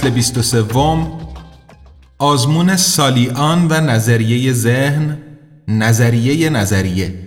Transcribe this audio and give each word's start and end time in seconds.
فصل 0.00 0.10
23 0.10 0.64
آزمون 2.18 2.76
سالیان 2.76 3.66
و 3.70 3.80
نظریه 3.80 4.52
ذهن 4.52 5.18
نظریه 5.68 6.50
نظریه 6.50 7.18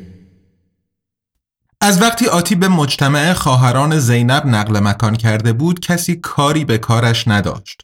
از 1.81 2.01
وقتی 2.01 2.27
آتی 2.27 2.55
به 2.55 2.67
مجتمع 2.67 3.33
خواهران 3.33 3.99
زینب 3.99 4.45
نقل 4.45 4.79
مکان 4.79 5.15
کرده 5.15 5.53
بود 5.53 5.79
کسی 5.79 6.15
کاری 6.15 6.65
به 6.65 6.77
کارش 6.77 7.27
نداشت 7.27 7.81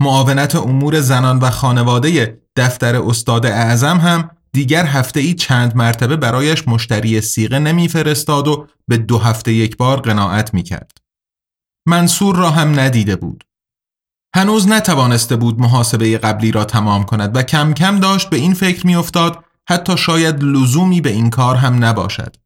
معاونت 0.00 0.56
امور 0.56 1.00
زنان 1.00 1.38
و 1.38 1.50
خانواده 1.50 2.40
دفتر 2.56 2.96
استاد 2.96 3.46
اعظم 3.46 3.98
هم 3.98 4.30
دیگر 4.52 4.84
هفته 4.86 5.20
ای 5.20 5.34
چند 5.34 5.76
مرتبه 5.76 6.16
برایش 6.16 6.68
مشتری 6.68 7.20
سیغه 7.20 7.58
نمیفرستاد 7.58 8.48
و 8.48 8.66
به 8.88 8.96
دو 8.96 9.18
هفته 9.18 9.52
یک 9.52 9.76
بار 9.76 10.00
قناعت 10.00 10.54
می 10.54 10.62
کرد. 10.62 10.98
منصور 11.86 12.36
را 12.36 12.50
هم 12.50 12.80
ندیده 12.80 13.16
بود. 13.16 13.44
هنوز 14.34 14.68
نتوانسته 14.68 15.36
بود 15.36 15.60
محاسبه 15.60 16.18
قبلی 16.18 16.52
را 16.52 16.64
تمام 16.64 17.04
کند 17.04 17.36
و 17.36 17.42
کم 17.42 17.74
کم 17.74 18.00
داشت 18.00 18.30
به 18.30 18.36
این 18.36 18.54
فکر 18.54 18.86
میافتاد 18.86 19.44
حتی 19.68 19.96
شاید 19.96 20.42
لزومی 20.42 21.00
به 21.00 21.10
این 21.10 21.30
کار 21.30 21.56
هم 21.56 21.84
نباشد. 21.84 22.36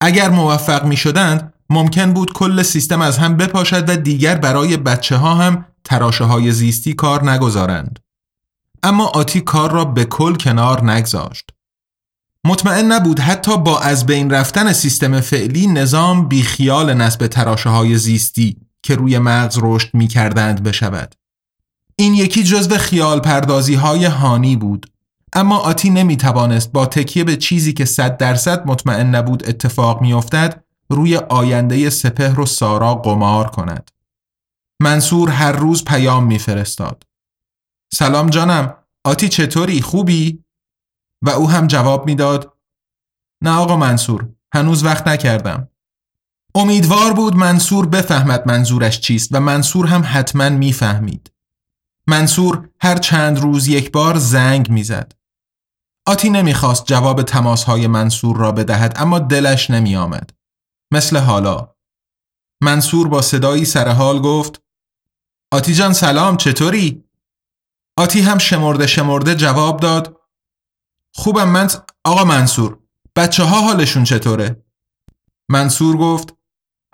اگر 0.00 0.30
موفق 0.30 0.84
می 0.84 0.96
شدند 0.96 1.52
ممکن 1.70 2.12
بود 2.12 2.32
کل 2.32 2.62
سیستم 2.62 3.00
از 3.00 3.18
هم 3.18 3.36
بپاشد 3.36 3.88
و 3.88 3.96
دیگر 3.96 4.36
برای 4.36 4.76
بچه 4.76 5.16
ها 5.16 5.34
هم 5.34 5.64
تراشه 5.84 6.24
های 6.24 6.52
زیستی 6.52 6.92
کار 6.94 7.30
نگذارند. 7.30 7.98
اما 8.82 9.06
آتی 9.06 9.40
کار 9.40 9.70
را 9.70 9.84
به 9.84 10.04
کل 10.04 10.34
کنار 10.34 10.90
نگذاشت. 10.90 11.50
مطمئن 12.44 12.92
نبود 12.92 13.20
حتی 13.20 13.58
با 13.58 13.80
از 13.80 14.06
بین 14.06 14.30
رفتن 14.30 14.72
سیستم 14.72 15.20
فعلی 15.20 15.66
نظام 15.66 16.28
بیخیال 16.28 16.94
نسب 16.94 17.26
تراشه 17.26 17.68
های 17.70 17.96
زیستی 17.96 18.56
که 18.82 18.96
روی 18.96 19.18
مغز 19.18 19.58
رشد 19.62 19.94
می 19.94 20.08
کردند 20.08 20.62
بشود. 20.62 21.14
این 21.96 22.14
یکی 22.14 22.42
جزو 22.42 22.78
خیال 22.78 23.20
پردازی 23.20 23.74
های 23.74 24.04
هانی 24.04 24.56
بود 24.56 24.86
اما 25.32 25.58
آتی 25.58 25.90
نمی 25.90 26.16
توانست 26.16 26.72
با 26.72 26.86
تکیه 26.86 27.24
به 27.24 27.36
چیزی 27.36 27.72
که 27.72 27.84
صد 27.84 28.16
درصد 28.16 28.66
مطمئن 28.66 29.14
نبود 29.14 29.48
اتفاق 29.48 30.00
می 30.00 30.12
افتد 30.12 30.64
روی 30.90 31.16
آینده 31.16 31.90
سپهر 31.90 32.40
و 32.40 32.46
سارا 32.46 32.94
قمار 32.94 33.50
کند. 33.50 33.90
منصور 34.82 35.30
هر 35.30 35.52
روز 35.52 35.84
پیام 35.84 36.26
می 36.26 36.38
فرستاد. 36.38 37.06
سلام 37.94 38.30
جانم 38.30 38.74
آتی 39.04 39.28
چطوری 39.28 39.82
خوبی؟ 39.82 40.44
و 41.22 41.30
او 41.30 41.50
هم 41.50 41.66
جواب 41.66 42.06
می‌داد 42.06 42.52
نه 43.42 43.50
آقا 43.50 43.76
منصور 43.76 44.28
هنوز 44.54 44.84
وقت 44.84 45.08
نکردم 45.08 45.68
امیدوار 46.54 47.12
بود 47.12 47.36
منصور 47.36 47.86
بفهمد 47.86 48.48
منظورش 48.48 49.00
چیست 49.00 49.28
و 49.32 49.40
منصور 49.40 49.86
هم 49.86 50.02
حتما 50.06 50.48
می‌فهمید. 50.48 51.32
منصور 52.06 52.68
هر 52.80 52.98
چند 52.98 53.40
روز 53.40 53.68
یک 53.68 53.92
بار 53.92 54.18
زنگ 54.18 54.70
می‌زد. 54.70 55.12
آتی 56.06 56.30
نمی‌خواست 56.30 56.86
جواب 56.86 57.22
تماسهای 57.22 57.86
منصور 57.86 58.36
را 58.36 58.52
بدهد 58.52 58.94
اما 58.96 59.18
دلش 59.18 59.70
نمی 59.70 59.96
آمد. 59.96 60.30
مثل 60.92 61.16
حالا. 61.16 61.74
منصور 62.62 63.08
با 63.08 63.22
صدایی 63.22 63.64
سرحال 63.64 64.18
گفت 64.18 64.62
آتی 65.52 65.74
جان 65.74 65.92
سلام 65.92 66.36
چطوری؟ 66.36 67.04
آتی 67.96 68.20
هم 68.20 68.38
شمرده 68.38 68.86
شمرده 68.86 69.34
جواب 69.34 69.80
داد 69.80 70.20
خوبم 71.14 71.48
من 71.48 71.68
آقا 72.04 72.24
منصور 72.24 72.78
بچه 73.16 73.42
ها 73.44 73.60
حالشون 73.60 74.04
چطوره؟ 74.04 74.64
منصور 75.48 75.96
گفت 75.96 76.34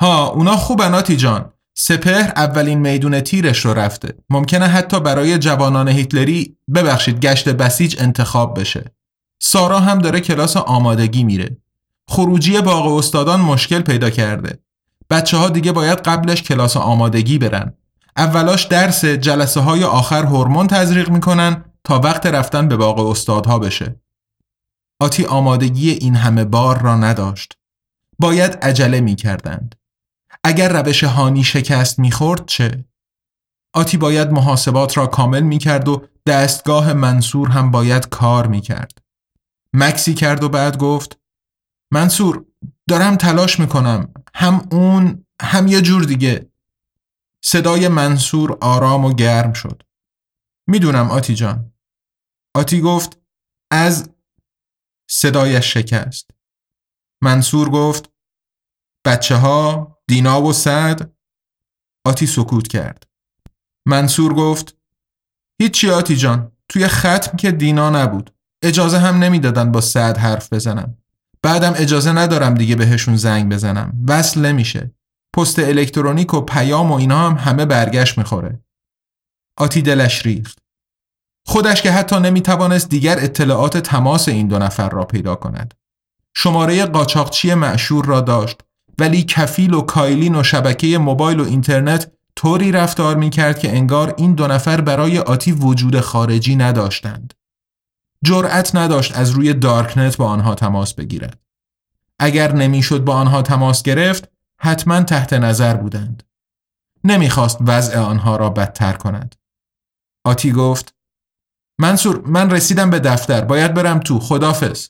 ها 0.00 0.26
اونا 0.26 0.56
خوبن 0.56 0.94
آتی 0.94 1.16
جان. 1.16 1.52
سپهر 1.74 2.32
اولین 2.36 2.78
میدون 2.78 3.20
تیرش 3.20 3.64
رو 3.64 3.74
رفته. 3.74 4.14
ممکنه 4.30 4.66
حتی 4.66 5.00
برای 5.00 5.38
جوانان 5.38 5.88
هیتلری 5.88 6.56
ببخشید 6.74 7.20
گشت 7.20 7.48
بسیج 7.48 7.96
انتخاب 7.98 8.60
بشه. 8.60 8.84
سارا 9.42 9.80
هم 9.80 9.98
داره 9.98 10.20
کلاس 10.20 10.56
آمادگی 10.56 11.24
میره. 11.24 11.56
خروجی 12.08 12.60
باغ 12.60 12.96
استادان 12.96 13.40
مشکل 13.40 13.80
پیدا 13.80 14.10
کرده. 14.10 14.58
بچه 15.10 15.36
ها 15.36 15.48
دیگه 15.48 15.72
باید 15.72 15.98
قبلش 15.98 16.42
کلاس 16.42 16.76
آمادگی 16.76 17.38
برن. 17.38 17.74
اولاش 18.16 18.64
درس 18.64 19.04
جلسه 19.04 19.60
های 19.60 19.84
آخر 19.84 20.24
هورمون 20.24 20.66
تزریق 20.66 21.10
می‌کنن 21.10 21.64
تا 21.84 22.00
وقت 22.00 22.26
رفتن 22.26 22.68
به 22.68 22.76
باغ 22.76 22.98
استادها 22.98 23.58
بشه. 23.58 24.00
آتی 25.00 25.24
آمادگی 25.24 25.90
این 25.90 26.16
همه 26.16 26.44
بار 26.44 26.78
را 26.78 26.96
نداشت. 26.96 27.54
باید 28.18 28.58
عجله 28.62 29.00
می‌کردند. 29.00 29.74
اگر 30.48 30.82
روش 30.82 31.04
هانی 31.04 31.44
شکست 31.44 31.98
می‌خورد 31.98 32.46
چه؟ 32.46 32.84
آتی 33.74 33.96
باید 33.96 34.30
محاسبات 34.30 34.96
را 34.96 35.06
کامل 35.06 35.40
می‌کرد 35.40 35.88
و 35.88 36.08
دستگاه 36.26 36.92
منصور 36.92 37.48
هم 37.48 37.70
باید 37.70 38.08
کار 38.08 38.46
می‌کرد. 38.46 38.98
مکسی 39.72 40.14
کرد 40.14 40.44
و 40.44 40.48
بعد 40.48 40.78
گفت 40.78 41.18
منصور 41.92 42.44
دارم 42.88 43.16
تلاش 43.16 43.60
می‌کنم. 43.60 44.14
هم 44.34 44.68
اون 44.72 45.26
هم 45.42 45.66
یه 45.66 45.80
جور 45.80 46.04
دیگه. 46.04 46.50
صدای 47.44 47.88
منصور 47.88 48.58
آرام 48.60 49.04
و 49.04 49.14
گرم 49.14 49.52
شد. 49.52 49.82
می‌دونم 50.66 51.10
آتی 51.10 51.34
جان. 51.34 51.72
آتی 52.54 52.80
گفت 52.80 53.20
از 53.70 54.10
صدایش 55.10 55.74
شکست. 55.74 56.30
منصور 57.22 57.70
گفت 57.70 58.10
بچه 59.06 59.36
ها 59.36 59.97
دینا 60.08 60.42
و 60.42 60.52
سعد 60.52 61.12
آتی 62.06 62.26
سکوت 62.26 62.68
کرد. 62.68 63.08
منصور 63.86 64.34
گفت 64.34 64.76
هیچی 65.60 65.90
آتی 65.90 66.16
جان 66.16 66.52
توی 66.68 66.88
ختم 66.88 67.36
که 67.36 67.50
دینا 67.50 67.90
نبود. 67.90 68.34
اجازه 68.62 68.98
هم 68.98 69.18
نمی‌دادن 69.18 69.72
با 69.72 69.80
سعد 69.80 70.18
حرف 70.18 70.52
بزنم. 70.52 70.98
بعدم 71.42 71.72
اجازه 71.76 72.12
ندارم 72.12 72.54
دیگه 72.54 72.76
بهشون 72.76 73.16
زنگ 73.16 73.52
بزنم. 73.52 74.04
وصل 74.08 74.40
نمیشه. 74.40 74.90
پست 75.36 75.58
الکترونیک 75.58 76.34
و 76.34 76.40
پیام 76.40 76.90
و 76.90 76.94
اینا 76.94 77.30
هم 77.30 77.36
همه 77.36 77.64
برگشت 77.64 78.18
می‌خوره. 78.18 78.60
آتی 79.58 79.82
دلش 79.82 80.26
ریخت. 80.26 80.58
خودش 81.46 81.82
که 81.82 81.92
حتی 81.92 82.16
نمی 82.16 82.40
توانست 82.40 82.88
دیگر 82.88 83.16
اطلاعات 83.18 83.78
تماس 83.78 84.28
این 84.28 84.48
دو 84.48 84.58
نفر 84.58 84.88
را 84.88 85.04
پیدا 85.04 85.34
کند. 85.34 85.74
شماره 86.36 86.86
قاچاقچی 86.86 87.54
معشور 87.54 88.04
را 88.04 88.20
داشت. 88.20 88.60
ولی 88.98 89.22
کفیل 89.22 89.74
و 89.74 89.80
کایلین 89.80 90.34
و 90.34 90.42
شبکه 90.42 90.98
موبایل 90.98 91.40
و 91.40 91.44
اینترنت 91.44 92.12
طوری 92.36 92.72
رفتار 92.72 93.16
می 93.16 93.30
کرد 93.30 93.58
که 93.58 93.76
انگار 93.76 94.14
این 94.18 94.34
دو 94.34 94.46
نفر 94.46 94.80
برای 94.80 95.18
آتی 95.18 95.52
وجود 95.52 96.00
خارجی 96.00 96.56
نداشتند. 96.56 97.34
جرأت 98.24 98.74
نداشت 98.74 99.16
از 99.16 99.30
روی 99.30 99.54
دارکنت 99.54 100.16
با 100.16 100.28
آنها 100.28 100.54
تماس 100.54 100.94
بگیرد. 100.94 101.40
اگر 102.18 102.52
نمی‌شد 102.52 103.04
با 103.04 103.14
آنها 103.14 103.42
تماس 103.42 103.82
گرفت 103.82 104.28
حتما 104.60 105.02
تحت 105.02 105.32
نظر 105.32 105.76
بودند. 105.76 106.22
نمی‌خواست 107.04 107.58
وضع 107.60 107.98
آنها 107.98 108.36
را 108.36 108.50
بدتر 108.50 108.92
کند. 108.92 109.34
آتی 110.24 110.52
گفت 110.52 110.94
منصور 111.78 112.20
من 112.26 112.50
رسیدم 112.50 112.90
به 112.90 112.98
دفتر 113.00 113.44
باید 113.44 113.74
برم 113.74 113.98
تو 113.98 114.20
خدافز 114.20 114.88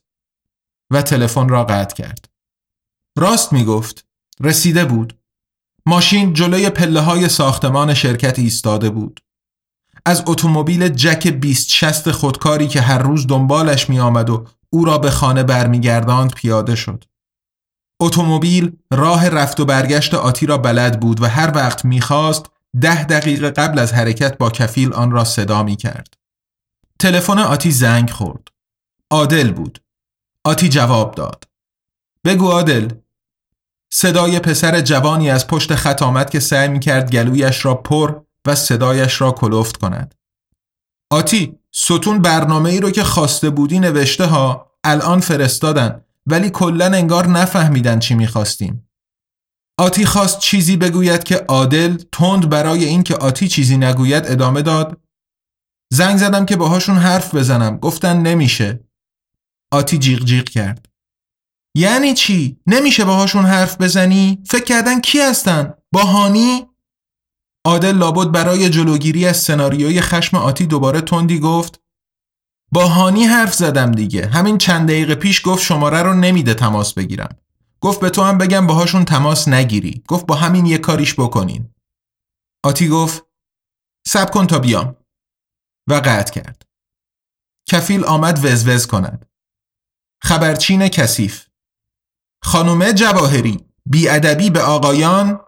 و 0.92 1.02
تلفن 1.02 1.48
را 1.48 1.64
قطع 1.64 1.94
کرد. 1.94 2.28
راست 3.18 3.52
می‌گفت 3.52 4.06
رسیده 4.40 4.84
بود. 4.84 5.18
ماشین 5.86 6.32
جلوی 6.32 6.70
پله 6.70 7.00
های 7.00 7.28
ساختمان 7.28 7.94
شرکت 7.94 8.38
ایستاده 8.38 8.90
بود. 8.90 9.20
از 10.06 10.22
اتومبیل 10.26 10.88
جک 10.88 11.26
2060 11.26 12.10
خودکاری 12.10 12.68
که 12.68 12.80
هر 12.80 12.98
روز 12.98 13.26
دنبالش 13.26 13.90
می 13.90 14.00
آمد 14.00 14.30
و 14.30 14.46
او 14.70 14.84
را 14.84 14.98
به 14.98 15.10
خانه 15.10 15.42
برمیگرداند 15.42 16.34
پیاده 16.34 16.74
شد. 16.74 17.04
اتومبیل 18.00 18.76
راه 18.92 19.28
رفت 19.28 19.60
و 19.60 19.64
برگشت 19.64 20.14
آتی 20.14 20.46
را 20.46 20.58
بلد 20.58 21.00
بود 21.00 21.22
و 21.22 21.26
هر 21.26 21.52
وقت 21.54 21.84
می‌خواست 21.84 22.46
ده 22.80 23.04
دقیقه 23.04 23.50
قبل 23.50 23.78
از 23.78 23.92
حرکت 23.92 24.38
با 24.38 24.50
کفیل 24.50 24.92
آن 24.92 25.10
را 25.10 25.24
صدا 25.24 25.62
می 25.62 25.76
کرد. 25.76 26.14
تلفن 26.98 27.38
آتی 27.38 27.70
زنگ 27.70 28.10
خورد. 28.10 28.48
عادل 29.10 29.52
بود. 29.52 29.82
آتی 30.44 30.68
جواب 30.68 31.14
داد. 31.14 31.48
بگو 32.24 32.50
عادل. 32.50 32.88
صدای 33.92 34.38
پسر 34.38 34.80
جوانی 34.80 35.30
از 35.30 35.46
پشت 35.46 35.74
خط 35.74 36.02
آمد 36.02 36.30
که 36.30 36.40
سعی 36.40 36.68
می 36.68 36.80
کرد 36.80 37.10
گلویش 37.10 37.64
را 37.64 37.74
پر 37.74 38.20
و 38.46 38.54
صدایش 38.54 39.20
را 39.20 39.32
کلفت 39.32 39.76
کند. 39.76 40.14
آتی 41.10 41.58
ستون 41.74 42.22
برنامه 42.22 42.70
ای 42.70 42.80
رو 42.80 42.90
که 42.90 43.04
خواسته 43.04 43.50
بودی 43.50 43.78
نوشته 43.78 44.26
ها 44.26 44.72
الان 44.84 45.20
فرستادن 45.20 46.04
ولی 46.26 46.50
کلا 46.50 46.84
انگار 46.84 47.26
نفهمیدن 47.26 47.98
چی 47.98 48.14
می‌خواستیم. 48.14 48.88
آتی 49.78 50.06
خواست 50.06 50.38
چیزی 50.38 50.76
بگوید 50.76 51.24
که 51.24 51.36
عادل 51.36 51.96
تند 52.12 52.48
برای 52.48 52.84
اینکه 52.84 53.16
آتی 53.16 53.48
چیزی 53.48 53.76
نگوید 53.76 54.26
ادامه 54.26 54.62
داد 54.62 55.00
زنگ 55.92 56.16
زدم 56.16 56.46
که 56.46 56.56
باهاشون 56.56 56.96
حرف 56.96 57.34
بزنم 57.34 57.78
گفتن 57.78 58.16
نمیشه 58.16 58.80
آتی 59.72 59.98
جیغ 59.98 60.24
جیغ 60.24 60.44
کرد 60.44 60.87
یعنی 61.78 62.14
چی؟ 62.14 62.60
نمیشه 62.66 63.04
باهاشون 63.04 63.44
حرف 63.44 63.80
بزنی؟ 63.80 64.42
فکر 64.46 64.64
کردن 64.64 65.00
کی 65.00 65.20
هستن؟ 65.20 65.74
با 65.92 66.04
هانی؟ 66.04 66.66
عادل 67.64 67.96
لابد 67.96 68.32
برای 68.32 68.70
جلوگیری 68.70 69.26
از 69.26 69.36
سناریوی 69.36 70.00
خشم 70.00 70.36
آتی 70.36 70.66
دوباره 70.66 71.00
تندی 71.00 71.38
گفت 71.40 71.80
با 72.72 72.88
هانی 72.88 73.24
حرف 73.24 73.54
زدم 73.54 73.92
دیگه 73.92 74.26
همین 74.26 74.58
چند 74.58 74.88
دقیقه 74.88 75.14
پیش 75.14 75.42
گفت 75.44 75.62
شماره 75.62 76.02
رو 76.02 76.14
نمیده 76.14 76.54
تماس 76.54 76.94
بگیرم 76.94 77.36
گفت 77.80 78.00
به 78.00 78.10
تو 78.10 78.22
هم 78.22 78.38
بگم 78.38 78.66
باهاشون 78.66 79.04
تماس 79.04 79.48
نگیری 79.48 80.02
گفت 80.08 80.26
با 80.26 80.34
همین 80.34 80.66
یه 80.66 80.78
کاریش 80.78 81.14
بکنین 81.14 81.74
آتی 82.64 82.88
گفت 82.88 83.24
سب 84.06 84.30
کن 84.30 84.46
تا 84.46 84.58
بیام 84.58 84.96
و 85.88 85.94
قطع 85.94 86.32
کرد 86.32 86.62
کفیل 87.68 88.04
آمد 88.04 88.44
وزوز 88.44 88.86
کند 88.86 89.26
خبرچین 90.22 90.88
کثیف 90.88 91.47
خانومه 92.48 92.92
جواهری 92.92 93.60
بیادبی 93.86 94.50
به 94.50 94.62
آقایان 94.62 95.40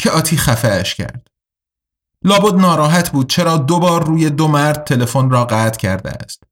که 0.00 0.10
آتی 0.10 0.36
خفهش 0.36 0.94
کرد. 0.94 1.28
لابد 2.24 2.54
ناراحت 2.54 3.10
بود 3.10 3.30
چرا 3.30 3.56
دو 3.56 3.78
بار 3.78 4.06
روی 4.06 4.30
دو 4.30 4.48
مرد 4.48 4.84
تلفن 4.84 5.30
را 5.30 5.44
قطع 5.44 5.78
کرده 5.78 6.10
است. 6.10 6.42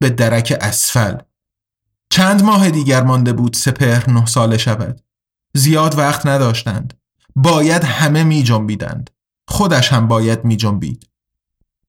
به 0.00 0.10
درک 0.10 0.58
اسفل. 0.60 1.16
چند 2.10 2.42
ماه 2.42 2.70
دیگر 2.70 3.02
مانده 3.02 3.32
بود 3.32 3.54
سپهر 3.54 4.10
نه 4.10 4.26
ساله 4.26 4.58
شود. 4.58 5.00
زیاد 5.54 5.98
وقت 5.98 6.26
نداشتند. 6.26 6.94
باید 7.36 7.84
همه 7.84 8.24
می 8.24 8.42
جنبیدند. 8.42 9.10
خودش 9.48 9.92
هم 9.92 10.08
باید 10.08 10.44
می 10.44 10.56
جنبید. 10.56 11.08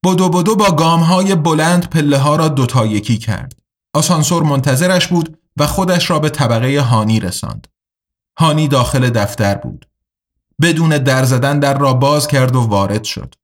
بدو 0.04 0.28
بدو 0.28 0.56
با 0.56 0.70
گام 0.70 1.00
های 1.00 1.34
بلند 1.34 1.90
پله 1.90 2.18
ها 2.18 2.36
را 2.36 2.48
دوتا 2.48 2.86
یکی 2.86 3.18
کرد. 3.18 3.60
آسانسور 3.94 4.42
منتظرش 4.42 5.06
بود 5.06 5.38
و 5.58 5.66
خودش 5.66 6.10
را 6.10 6.18
به 6.18 6.30
طبقه 6.30 6.80
هانی 6.80 7.20
رساند 7.20 7.66
هانی 8.38 8.68
داخل 8.68 9.10
دفتر 9.10 9.54
بود 9.54 9.88
بدون 10.60 10.98
در 10.98 11.24
زدن 11.24 11.58
در 11.60 11.78
را 11.78 11.94
باز 11.94 12.26
کرد 12.26 12.56
و 12.56 12.60
وارد 12.60 13.04
شد. 13.04 13.34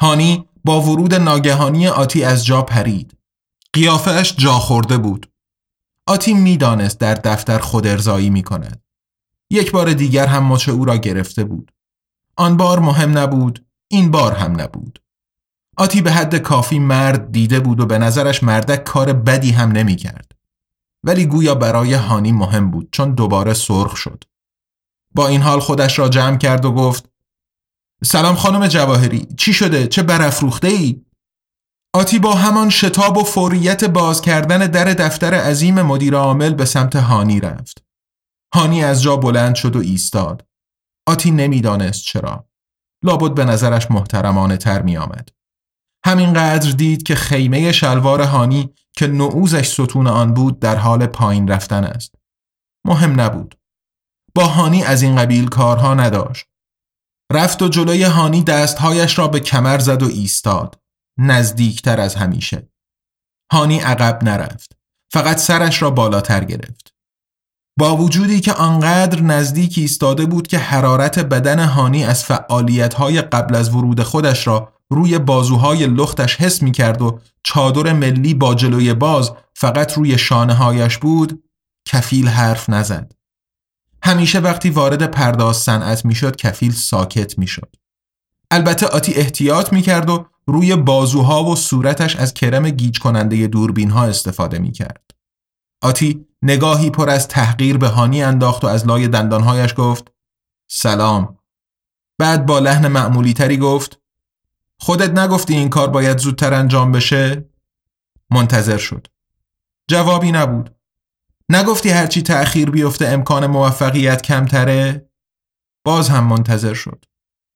هانی 0.00 0.48
با 0.64 0.80
ورود 0.80 1.14
ناگهانی 1.14 1.88
آتی 1.88 2.24
از 2.24 2.46
جا 2.46 2.62
پرید. 2.62 3.16
قیافش 3.72 4.34
جا 4.36 4.52
خورده 4.52 4.98
بود. 4.98 5.30
آتی 6.06 6.34
می‌دانست 6.34 6.98
در 6.98 7.14
دفتر 7.14 7.58
خود 7.58 7.86
ارزایی 7.86 8.30
می 8.30 8.42
کند. 8.42 8.82
یک 9.50 9.72
بار 9.72 9.92
دیگر 9.92 10.26
هم 10.26 10.52
مچ 10.52 10.68
او 10.68 10.84
را 10.84 10.96
گرفته 10.96 11.44
بود. 11.44 11.72
آن 12.36 12.56
بار 12.56 12.78
مهم 12.78 13.18
نبود، 13.18 13.66
این 13.88 14.10
بار 14.10 14.32
هم 14.32 14.60
نبود. 14.60 15.02
آتی 15.76 16.02
به 16.02 16.12
حد 16.12 16.36
کافی 16.36 16.78
مرد 16.78 17.32
دیده 17.32 17.60
بود 17.60 17.80
و 17.80 17.86
به 17.86 17.98
نظرش 17.98 18.42
مردک 18.42 18.84
کار 18.84 19.12
بدی 19.12 19.50
هم 19.50 19.72
نمی 19.72 19.96
کرد. 19.96 20.32
ولی 21.06 21.26
گویا 21.26 21.54
برای 21.54 21.94
هانی 21.94 22.32
مهم 22.32 22.70
بود 22.70 22.88
چون 22.92 23.14
دوباره 23.14 23.54
سرخ 23.54 23.96
شد. 23.96 24.24
با 25.14 25.28
این 25.28 25.42
حال 25.42 25.60
خودش 25.60 25.98
را 25.98 26.08
جمع 26.08 26.38
کرد 26.38 26.64
و 26.64 26.72
گفت 26.72 27.10
سلام 28.04 28.34
خانم 28.34 28.66
جواهری 28.66 29.26
چی 29.38 29.52
شده 29.52 29.86
چه 29.86 30.02
برافروخته 30.02 30.68
ای؟ 30.68 31.04
آتی 31.94 32.18
با 32.18 32.34
همان 32.34 32.70
شتاب 32.70 33.16
و 33.16 33.24
فوریت 33.24 33.84
باز 33.84 34.20
کردن 34.20 34.58
در 34.58 34.84
دفتر 34.84 35.34
عظیم 35.34 35.82
مدیر 35.82 36.14
عامل 36.14 36.54
به 36.54 36.64
سمت 36.64 36.96
هانی 36.96 37.40
رفت. 37.40 37.84
هانی 38.54 38.84
از 38.84 39.02
جا 39.02 39.16
بلند 39.16 39.54
شد 39.54 39.76
و 39.76 39.78
ایستاد. 39.78 40.46
آتی 41.08 41.30
نمی‌دانست 41.30 42.04
چرا. 42.04 42.48
لابد 43.04 43.34
به 43.34 43.44
نظرش 43.44 43.90
محترمانه 43.90 44.56
تر 44.56 44.82
می 44.82 44.96
آمد. 44.96 45.28
همینقدر 46.06 46.70
دید 46.70 47.02
که 47.02 47.14
خیمه 47.14 47.72
شلوار 47.72 48.22
هانی 48.22 48.74
که 48.96 49.06
نعوزش 49.06 49.68
ستون 49.68 50.06
آن 50.06 50.34
بود 50.34 50.60
در 50.60 50.76
حال 50.76 51.06
پایین 51.06 51.48
رفتن 51.48 51.84
است. 51.84 52.14
مهم 52.86 53.20
نبود. 53.20 53.58
با 54.34 54.46
هانی 54.46 54.84
از 54.84 55.02
این 55.02 55.16
قبیل 55.16 55.48
کارها 55.48 55.94
نداشت. 55.94 56.46
رفت 57.32 57.62
و 57.62 57.68
جلوی 57.68 58.02
هانی 58.02 58.42
دستهایش 58.42 59.18
را 59.18 59.28
به 59.28 59.40
کمر 59.40 59.78
زد 59.78 60.02
و 60.02 60.06
ایستاد. 60.06 60.80
نزدیکتر 61.18 62.00
از 62.00 62.14
همیشه. 62.14 62.68
هانی 63.52 63.80
عقب 63.80 64.24
نرفت. 64.24 64.76
فقط 65.12 65.38
سرش 65.38 65.82
را 65.82 65.90
بالاتر 65.90 66.44
گرفت. 66.44 66.94
با 67.78 67.96
وجودی 67.96 68.40
که 68.40 68.52
آنقدر 68.52 69.20
نزدیک 69.20 69.74
ایستاده 69.78 70.26
بود 70.26 70.46
که 70.46 70.58
حرارت 70.58 71.18
بدن 71.18 71.58
هانی 71.58 72.04
از 72.04 72.24
فعالیتهای 72.24 73.22
قبل 73.22 73.54
از 73.54 73.74
ورود 73.74 74.02
خودش 74.02 74.46
را 74.46 74.75
روی 74.90 75.18
بازوهای 75.18 75.86
لختش 75.86 76.36
حس 76.36 76.62
می 76.62 76.72
کرد 76.72 77.02
و 77.02 77.20
چادر 77.42 77.92
ملی 77.92 78.34
با 78.34 78.54
جلوی 78.54 78.94
باز 78.94 79.32
فقط 79.54 79.92
روی 79.92 80.18
شانه 80.18 80.54
هایش 80.54 80.98
بود 80.98 81.42
کفیل 81.88 82.28
حرف 82.28 82.70
نزد. 82.70 83.12
همیشه 84.02 84.38
وقتی 84.38 84.70
وارد 84.70 85.10
پرداز 85.10 85.56
صنعت 85.56 86.04
می‌شد 86.04 86.36
کفیل 86.36 86.72
ساکت 86.72 87.38
می‌شد. 87.38 87.76
البته 88.50 88.86
آتی 88.86 89.14
احتیاط 89.14 89.72
می‌کرد 89.72 90.10
و 90.10 90.26
روی 90.46 90.76
بازوها 90.76 91.44
و 91.44 91.56
صورتش 91.56 92.16
از 92.16 92.34
کرم 92.34 92.70
گیج 92.70 92.98
کننده 92.98 93.46
دوربین 93.46 93.90
ها 93.90 94.04
استفاده 94.04 94.58
می‌کرد. 94.58 95.10
آتی 95.82 96.26
نگاهی 96.42 96.90
پر 96.90 97.10
از 97.10 97.28
تحقیر 97.28 97.78
به 97.78 97.88
هانی 97.88 98.22
انداخت 98.22 98.64
و 98.64 98.66
از 98.66 98.86
لای 98.86 99.08
دندانهایش 99.08 99.74
گفت 99.76 100.12
سلام. 100.70 101.38
بعد 102.18 102.46
با 102.46 102.58
لحن 102.58 102.88
معمولی 102.88 103.32
تری 103.32 103.56
گفت 103.56 104.00
خودت 104.80 105.18
نگفتی 105.18 105.54
این 105.54 105.68
کار 105.68 105.90
باید 105.90 106.18
زودتر 106.18 106.54
انجام 106.54 106.92
بشه؟ 106.92 107.50
منتظر 108.30 108.78
شد. 108.78 109.06
جوابی 109.90 110.32
نبود. 110.32 110.76
نگفتی 111.48 111.90
هرچی 111.90 112.22
تأخیر 112.22 112.70
بیفته 112.70 113.06
امکان 113.06 113.46
موفقیت 113.46 114.22
کمتره؟ 114.22 115.10
باز 115.84 116.08
هم 116.08 116.26
منتظر 116.26 116.74
شد. 116.74 117.04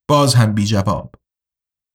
باز 0.08 0.34
هم 0.34 0.52
بی 0.54 0.66
جواب. 0.66 1.14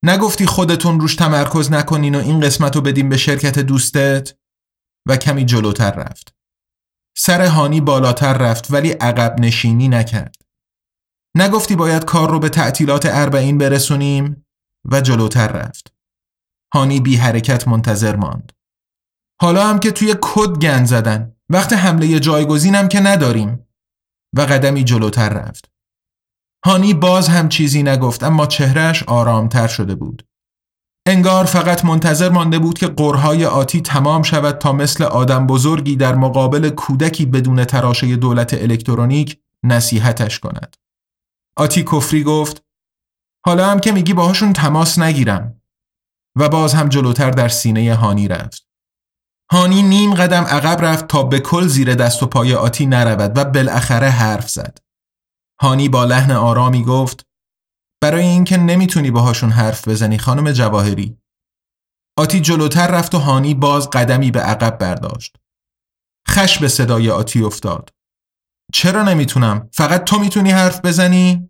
نگفتی 0.04 0.46
خودتون 0.46 1.00
روش 1.00 1.16
تمرکز 1.16 1.72
نکنین 1.72 2.16
و 2.16 2.20
این 2.20 2.40
قسمت 2.40 2.76
رو 2.76 2.82
بدیم 2.82 3.10
به 3.10 3.18
شرکت 3.18 3.60
دوستت؟ 3.60 4.38
و 5.08 5.18
کمی 5.18 5.46
جلوتر 5.46 5.92
رفت. 5.92 6.36
سر 7.18 7.46
هانی 7.46 7.82
بالاتر 7.82 8.34
رفت 8.34 8.72
ولی 8.72 8.92
عقب 8.92 9.40
نشینی 9.40 9.88
نکرد. 9.88 10.36
نگفتی 11.38 11.76
باید 11.76 12.06
کار 12.06 12.30
رو 12.30 12.40
به 12.40 12.50
تعطیلات 12.50 13.06
اربعین 13.06 13.58
برسونیم؟ 13.58 14.46
و 14.92 15.02
جلوتر 15.02 15.48
رفت. 15.48 15.94
هانی 16.74 17.00
بی 17.00 17.16
حرکت 17.16 17.68
منتظر 17.68 18.16
ماند. 18.16 18.54
حالا 19.42 19.68
هم 19.68 19.80
که 19.80 19.92
توی 19.92 20.16
کد 20.22 20.60
گند 20.60 20.86
زدن. 20.86 21.36
وقت 21.50 21.74
حمله 21.74 22.20
جایگزینم 22.20 22.88
که 22.88 23.00
نداریم. 23.00 23.68
و 24.36 24.42
قدمی 24.42 24.84
جلوتر 24.84 25.30
رفت. 25.30 25.72
هانی 26.66 26.94
باز 26.94 27.28
هم 27.28 27.50
چیزی 27.50 27.84
نگفت 27.84 28.24
اما 28.24 28.46
چهرش 28.46 29.04
آرامتر 29.04 29.68
شده 29.68 29.96
بود. 29.96 30.28
انگار 31.08 31.46
فقط 31.46 31.86
منتظر 31.86 32.30
مانده 32.30 32.60
بود 32.60 32.78
که 32.78 32.88
قرهای 32.88 33.46
آتی 33.46 33.82
تمام 33.82 34.24
شود 34.24 34.58
تا 34.58 34.74
مثل 34.74 35.04
آدم 35.04 35.48
بزرگی 35.48 35.96
در 35.96 36.16
مقابل 36.16 36.70
کودکی 36.70 37.26
بدون 37.26 37.66
تراشه 37.66 38.16
دولت 38.16 38.54
الکترونیک 38.54 39.40
نصیحتش 39.64 40.40
کند. 40.40 40.76
آتی 41.58 41.84
کفری 41.84 42.24
گفت 42.24 42.65
حالا 43.46 43.72
هم 43.72 43.80
که 43.80 43.92
میگی 43.92 44.14
باهاشون 44.14 44.54
تماس 44.54 45.00
نگیرم 45.00 45.62
و 46.38 46.50
باز 46.50 46.74
هم 46.74 46.90
جلوتر 46.90 47.32
در 47.32 47.50
سینه 47.50 47.96
هانی 47.96 48.28
رفت. 48.28 48.68
هانی 49.52 49.82
نیم 49.82 50.14
قدم 50.14 50.44
عقب 50.44 50.86
رفت 50.86 51.08
تا 51.08 51.24
به 51.24 51.40
کل 51.40 51.68
زیر 51.68 51.96
دست 51.96 52.24
و 52.24 52.26
پای 52.26 52.54
آتی 52.54 52.86
نرود 52.86 53.38
و 53.38 53.46
بالاخره 53.46 54.10
حرف 54.10 54.50
زد. 54.50 54.78
هانی 55.62 55.90
با 55.90 56.06
لحن 56.06 56.32
آرامی 56.32 56.84
گفت 56.84 57.26
برای 58.02 58.26
اینکه 58.26 58.58
نمی‌تونی 58.58 59.12
باهاشون 59.12 59.50
حرف 59.50 59.88
بزنی 59.88 60.18
خانم 60.18 60.52
جواهری. 60.52 61.18
آتی 62.18 62.42
جلوتر 62.42 62.88
رفت 62.88 63.16
و 63.16 63.20
هانی 63.20 63.54
باز 63.54 63.90
قدمی 63.90 64.32
به 64.32 64.40
عقب 64.40 64.78
برداشت. 64.78 65.36
خش 66.30 66.60
به 66.60 66.68
صدای 66.68 67.10
آتی 67.10 67.44
افتاد. 67.44 67.90
چرا 68.74 69.04
نمی‌تونم؟ 69.04 69.70
فقط 69.74 70.04
تو 70.04 70.20
می‌تونی 70.20 70.52
حرف 70.52 70.86
بزنی؟ 70.86 71.50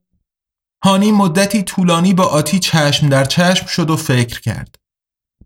هانی 0.83 1.11
مدتی 1.11 1.63
طولانی 1.63 2.13
با 2.13 2.23
آتی 2.23 2.59
چشم 2.59 3.09
در 3.09 3.25
چشم 3.25 3.65
شد 3.65 3.89
و 3.89 3.95
فکر 3.95 4.41
کرد. 4.41 4.75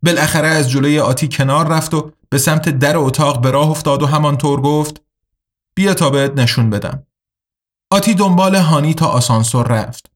بالاخره 0.04 0.48
از 0.48 0.70
جلوی 0.70 1.00
آتی 1.00 1.28
کنار 1.28 1.68
رفت 1.68 1.94
و 1.94 2.12
به 2.30 2.38
سمت 2.38 2.70
در 2.70 2.98
اتاق 2.98 3.42
به 3.42 3.52
راه 3.52 3.70
افتاد 3.70 4.04
و 4.04 4.06
همانطور 4.06 4.62
گفت 4.62 5.02
بیا 5.76 5.94
تا 5.94 6.10
بهت 6.10 6.32
نشون 6.32 6.70
بدم. 6.70 7.04
آتی 7.92 8.14
دنبال 8.14 8.56
هانی 8.56 8.94
تا 8.94 9.08
آسانسور 9.08 9.68
رفت. 9.68 10.12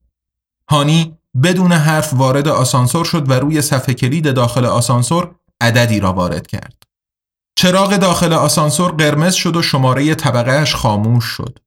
هانی 0.70 1.18
بدون 1.42 1.72
حرف 1.72 2.14
وارد 2.14 2.48
آسانسور 2.48 3.04
شد 3.04 3.30
و 3.30 3.32
روی 3.32 3.62
صفحه 3.62 3.94
کلید 3.94 4.34
داخل 4.34 4.64
آسانسور 4.64 5.34
عددی 5.60 6.00
را 6.00 6.12
وارد 6.12 6.46
کرد. 6.46 6.82
چراغ 7.58 7.96
داخل 7.96 8.32
آسانسور 8.32 8.92
قرمز 8.92 9.34
شد 9.34 9.56
و 9.56 9.62
شماره 9.62 10.14
طبقهش 10.14 10.74
خاموش 10.74 11.24
شد. 11.24 11.58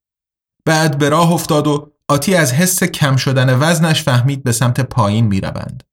بعد 0.66 0.98
به 0.98 1.10
راه 1.10 1.32
افتاد 1.32 1.68
و 1.68 1.92
آتی 2.10 2.36
از 2.36 2.54
حس 2.54 2.84
کم 2.84 3.16
شدن 3.16 3.60
وزنش 3.60 4.04
فهمید 4.04 4.44
به 4.44 4.52
سمت 4.52 4.82
پایین 4.82 5.26
می 5.26 5.42
روند. 5.42 5.84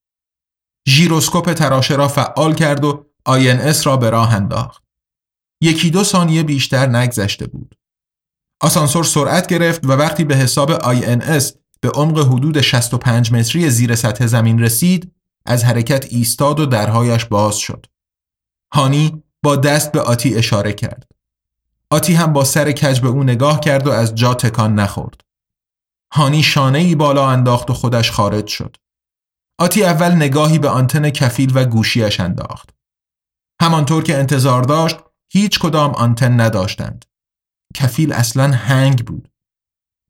ژیروسکوپ 0.89 1.53
تراشه 1.53 1.95
را 1.95 2.09
فعال 2.09 2.55
کرد 2.55 2.85
و 2.85 3.07
اس 3.27 3.87
را 3.87 3.97
به 3.97 4.11
راه 4.11 4.35
انداخت. 4.35 4.83
یکی 5.61 5.91
دو 5.91 6.05
ثانیه 6.05 6.43
بیشتر 6.43 6.87
نگذشته 6.87 7.47
بود. 7.47 7.75
آسانسور 8.61 9.05
سرعت 9.05 9.47
گرفت 9.47 9.87
و 9.87 9.93
وقتی 9.93 10.25
به 10.25 10.37
حساب 10.37 10.71
اس 10.71 11.55
به 11.81 11.91
عمق 11.91 12.19
حدود 12.19 12.61
65 12.61 13.33
متری 13.33 13.71
زیر 13.71 13.95
سطح 13.95 14.27
زمین 14.27 14.63
رسید 14.63 15.13
از 15.47 15.65
حرکت 15.65 16.07
ایستاد 16.11 16.61
و 16.61 16.67
درهایش 16.67 17.25
باز 17.25 17.57
شد. 17.57 17.87
هانی 18.73 19.23
با 19.43 19.57
دست 19.57 19.93
به 19.93 20.01
آتی 20.01 20.35
اشاره 20.35 20.73
کرد. 20.73 21.07
آتی 21.91 22.15
هم 22.15 22.33
با 22.33 22.45
سر 22.45 22.73
کج 22.73 23.01
به 23.01 23.09
او 23.09 23.23
نگاه 23.25 23.61
کرد 23.61 23.87
و 23.87 23.91
از 23.91 24.15
جا 24.15 24.35
تکان 24.35 24.75
نخورد. 24.75 25.24
هانی 26.15 26.43
شانه 26.43 26.79
ای 26.79 26.95
بالا 26.95 27.31
انداخت 27.31 27.71
و 27.71 27.75
خودش 27.75 28.11
خارج 28.11 28.47
شد. 28.47 28.77
آتی 29.59 29.85
اول 29.85 30.13
نگاهی 30.13 30.59
به 30.59 30.69
آنتن 30.69 31.11
کفیل 31.11 31.53
و 31.55 31.65
گوشیش 31.65 32.21
انداخت. 32.21 32.71
همانطور 33.61 34.03
که 34.03 34.17
انتظار 34.17 34.63
داشت 34.63 34.97
هیچ 35.33 35.59
کدام 35.59 35.91
آنتن 35.91 36.41
نداشتند. 36.41 37.05
کفیل 37.75 38.13
اصلا 38.13 38.53
هنگ 38.53 39.07
بود. 39.07 39.29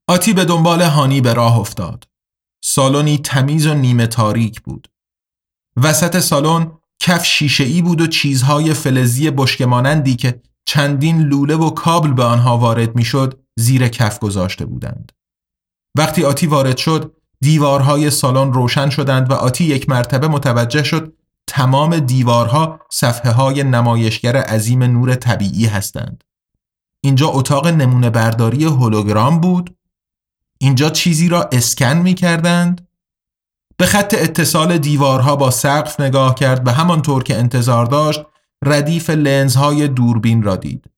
آتی 0.09 0.33
به 0.33 0.45
دنبال 0.45 0.83
هانی 0.83 1.21
به 1.21 1.35
راه 1.35 1.59
افتاد. 1.59 2.09
سالنی 2.65 3.19
تمیز 3.19 3.67
و 3.67 3.75
نیمه 3.75 4.07
تاریک 4.07 4.61
بود. 4.61 4.89
وسط 5.77 6.19
سالن 6.19 6.79
کف 7.01 7.25
شیشه 7.25 7.65
ای 7.65 7.83
بود 7.83 8.01
و 8.01 8.07
چیزهای 8.07 8.75
فلزی 8.75 9.31
بشکمانندی 9.31 10.17
که 10.17 10.43
چندین 10.67 11.23
لوله 11.23 11.55
و 11.55 11.71
کابل 11.71 12.13
به 12.13 12.25
آنها 12.25 12.59
وارد 12.59 12.97
می‌شد 12.97 13.45
زیر 13.59 13.89
کف 13.89 14.19
گذاشته 14.19 14.67
بودند. 14.67 15.13
وقتی 15.95 16.25
آتی 16.25 16.47
وارد 16.47 16.77
شد 16.77 17.15
دیوارهای 17.41 18.11
سالن 18.11 18.53
روشن 18.53 18.91
شدند 18.91 19.31
و 19.31 19.35
آتی 19.35 19.65
یک 19.65 19.89
مرتبه 19.89 20.29
متوجه 20.29 20.83
شد 20.83 21.13
تمام 21.47 21.99
دیوارها 21.99 22.81
صفحه 22.93 23.31
های 23.31 23.63
نمایشگر 23.63 24.37
عظیم 24.37 24.83
نور 24.83 25.15
طبیعی 25.15 25.67
هستند. 25.67 26.25
اینجا 27.01 27.29
اتاق 27.29 27.67
نمونه 27.67 28.11
برداری 28.11 28.65
هولوگرام 28.65 29.41
بود 29.41 29.77
اینجا 30.59 30.91
چیزی 30.91 31.29
را 31.29 31.49
اسکن 31.53 31.97
می 31.97 32.15
کردند 32.15 32.89
به 33.77 33.87
خط 33.87 34.15
اتصال 34.19 34.79
دیوارها 34.79 35.37
با 35.37 35.51
سقف 35.51 36.01
نگاه 36.01 36.35
کرد 36.35 36.67
و 36.67 36.71
همانطور 36.71 37.23
که 37.23 37.37
انتظار 37.37 37.87
داشت 37.87 38.23
ردیف 38.65 39.11
لنزهای 39.11 39.89
دوربین 39.89 40.43
را 40.43 40.57
دید. 40.57 40.94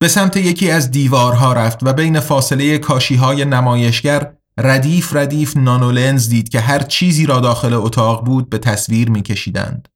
به 0.00 0.08
سمت 0.08 0.36
یکی 0.36 0.70
از 0.70 0.90
دیوارها 0.90 1.52
رفت 1.52 1.78
و 1.82 1.92
بین 1.92 2.20
فاصله 2.20 2.78
کاشیهای 2.78 3.44
نمایشگر 3.44 4.34
ردیف 4.58 5.16
ردیف 5.16 5.56
نانولنز 5.56 6.28
دید 6.28 6.48
که 6.48 6.60
هر 6.60 6.82
چیزی 6.82 7.26
را 7.26 7.40
داخل 7.40 7.74
اتاق 7.74 8.24
بود 8.24 8.50
به 8.50 8.58
تصویر 8.58 9.10
میکشیدند. 9.10 9.88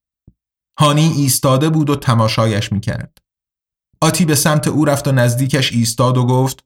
هانی 0.78 1.12
ایستاده 1.16 1.68
بود 1.68 1.90
و 1.90 1.96
تماشایش 1.96 2.72
می‌کرد. 2.72 3.18
آتی 4.00 4.24
به 4.24 4.34
سمت 4.34 4.68
او 4.68 4.84
رفت 4.84 5.08
و 5.08 5.12
نزدیکش 5.12 5.72
ایستاد 5.72 6.18
و 6.18 6.26
گفت 6.26 6.64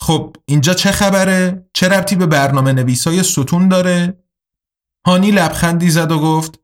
خب 0.00 0.36
اینجا 0.44 0.74
چه 0.74 0.90
خبره؟ 0.90 1.68
چه 1.74 1.88
ربطی 1.88 2.16
به 2.16 2.26
برنامه 2.26 2.72
نویسای 2.72 3.22
ستون 3.22 3.68
داره؟ 3.68 4.24
هانی 5.06 5.30
لبخندی 5.30 5.90
زد 5.90 6.12
و 6.12 6.18
گفت 6.18 6.60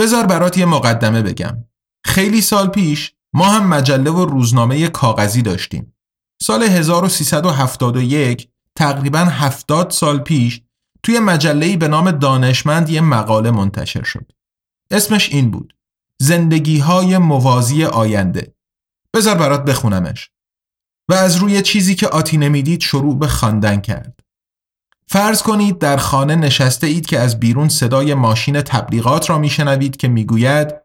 بذار 0.00 0.26
برات 0.26 0.58
یه 0.58 0.66
مقدمه 0.66 1.22
بگم. 1.22 1.64
خیلی 2.04 2.40
سال 2.40 2.68
پیش 2.68 3.14
ما 3.34 3.46
هم 3.46 3.68
مجله 3.68 4.10
و 4.10 4.24
روزنامه 4.24 4.88
کاغذی 4.88 5.42
داشتیم. 5.42 5.94
سال 6.42 6.62
1371 6.62 8.48
تقریبا 8.74 9.18
70 9.18 9.90
سال 9.90 10.18
پیش 10.18 10.62
توی 11.02 11.18
مجله‌ای 11.18 11.76
به 11.76 11.88
نام 11.88 12.10
دانشمند 12.10 12.88
یه 12.88 13.00
مقاله 13.00 13.50
منتشر 13.50 14.02
شد. 14.02 14.32
اسمش 14.90 15.30
این 15.30 15.50
بود. 15.50 15.74
زندگی 16.20 16.78
های 16.78 17.18
موازی 17.18 17.84
آینده. 17.84 18.54
بذار 19.14 19.34
برات 19.34 19.64
بخونمش. 19.64 20.30
و 21.08 21.14
از 21.14 21.36
روی 21.36 21.62
چیزی 21.62 21.94
که 21.94 22.08
آتی 22.08 22.36
نمی‌دید 22.36 22.80
شروع 22.80 23.18
به 23.18 23.26
خواندن 23.26 23.80
کرد. 23.80 24.20
فرض 25.08 25.42
کنید 25.42 25.78
در 25.78 25.96
خانه 25.96 26.36
نشسته 26.36 26.86
اید 26.86 27.06
که 27.06 27.18
از 27.18 27.40
بیرون 27.40 27.68
صدای 27.68 28.14
ماشین 28.14 28.60
تبلیغات 28.60 29.30
را 29.30 29.38
میشنوید 29.38 29.96
که 29.96 30.08
می‌گوید 30.08 30.81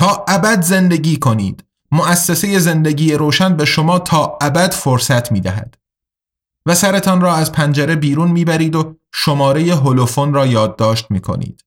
تا 0.00 0.24
ابد 0.28 0.62
زندگی 0.62 1.16
کنید. 1.16 1.64
مؤسسه 1.92 2.58
زندگی 2.58 3.14
روشن 3.14 3.56
به 3.56 3.64
شما 3.64 3.98
تا 3.98 4.38
ابد 4.40 4.72
فرصت 4.72 5.32
می‌دهد. 5.32 5.78
و 6.66 6.74
سرتان 6.74 7.20
را 7.20 7.34
از 7.34 7.52
پنجره 7.52 7.96
بیرون 7.96 8.30
می‌برید 8.30 8.74
و 8.76 8.96
شماره 9.14 9.74
هولوفون 9.74 10.34
را 10.34 10.46
یادداشت 10.46 11.10
می‌کنید. 11.10 11.64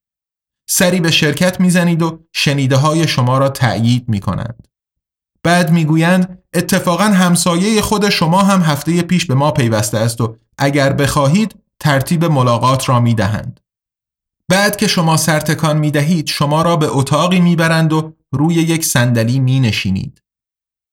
سری 0.70 1.00
به 1.00 1.12
شرکت 1.12 1.60
می‌زنید 1.60 2.02
و 2.02 2.20
شنیده 2.32 2.76
های 2.76 3.08
شما 3.08 3.38
را 3.38 3.50
تأیید 3.50 4.10
می‌کنند. 4.10 4.68
بعد 5.44 5.72
می‌گویند 5.72 6.44
اتفاقا 6.54 7.04
همسایه 7.04 7.82
خود 7.82 8.10
شما 8.10 8.42
هم 8.42 8.62
هفته 8.62 9.02
پیش 9.02 9.26
به 9.26 9.34
ما 9.34 9.52
پیوسته 9.52 9.98
است 9.98 10.22
و 10.22 10.36
اگر 10.58 10.94
بخواهید 10.94 11.56
ترتیب 11.80 12.26
ملاقات 12.26 12.90
را 12.90 13.00
می‌دهند. 13.00 13.60
بعد 14.50 14.76
که 14.76 14.88
شما 14.88 15.18
سرتکان 15.18 15.78
می 15.78 15.92
دهید 15.92 16.28
شما 16.28 16.62
را 16.62 16.76
به 16.76 16.88
اتاقی 16.90 17.40
می‌برند 17.40 17.94
و 17.94 18.14
روی 18.34 18.56
یک 18.56 18.86
صندلی 18.86 19.40
می 19.40 19.60
نشینید. 19.60 20.22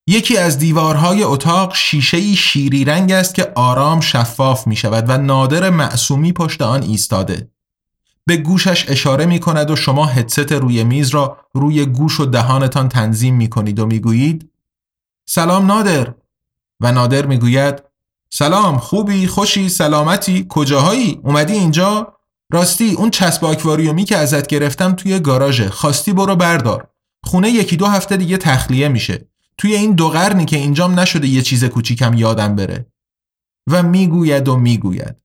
یکی 0.07 0.37
از 0.37 0.57
دیوارهای 0.57 1.23
اتاق 1.23 1.75
شیشه 1.75 2.35
شیری 2.35 2.85
رنگ 2.85 3.11
است 3.11 3.35
که 3.35 3.51
آرام 3.55 3.99
شفاف 3.99 4.67
می 4.67 4.75
شود 4.75 5.05
و 5.07 5.17
نادر 5.17 5.69
معصومی 5.69 6.33
پشت 6.33 6.61
آن 6.61 6.83
ایستاده. 6.83 7.51
به 8.25 8.37
گوشش 8.37 8.89
اشاره 8.89 9.25
می 9.25 9.39
کند 9.39 9.71
و 9.71 9.75
شما 9.75 10.05
هدست 10.05 10.51
روی 10.51 10.83
میز 10.83 11.09
را 11.09 11.37
روی 11.53 11.85
گوش 11.85 12.19
و 12.19 12.25
دهانتان 12.25 12.89
تنظیم 12.89 13.35
می 13.35 13.49
کنید 13.49 13.79
و 13.79 13.85
می 13.85 13.99
گویید 13.99 14.51
سلام 15.25 15.65
نادر. 15.65 16.13
و 16.79 16.91
نادر 16.91 17.25
می 17.25 17.37
گوید 17.37 17.83
سلام 18.29 18.77
خوبی؟ 18.77 19.27
خوشی؟ 19.27 19.69
سلامتی؟ 19.69 20.45
کجاهایی؟ 20.49 21.19
اومدی 21.23 21.53
اینجا؟ 21.53 22.13
راستی 22.53 22.93
اون 22.93 23.09
چسب 23.09 23.45
آکواریومی 23.45 24.05
که 24.05 24.17
ازت 24.17 24.47
گرفتم 24.47 24.91
توی 24.91 25.19
گاراژه 25.19 25.69
خواستی 25.69 26.13
برو 26.13 26.35
بردار. 26.35 26.87
خونه 27.23 27.49
یکی 27.49 27.77
دو 27.77 27.85
هفته 27.85 28.17
دیگه 28.17 28.37
تخلیه 28.37 28.87
میشه 28.87 29.27
توی 29.57 29.75
این 29.75 29.91
دو 29.91 30.09
قرنی 30.09 30.45
که 30.45 30.57
اینجام 30.57 30.99
نشده 30.99 31.27
یه 31.27 31.41
چیز 31.41 31.63
کوچیکم 31.63 32.13
یادم 32.13 32.55
بره 32.55 32.85
و 33.69 33.83
می‌گوید 33.83 34.47
و 34.47 34.57
می‌گوید 34.57 35.15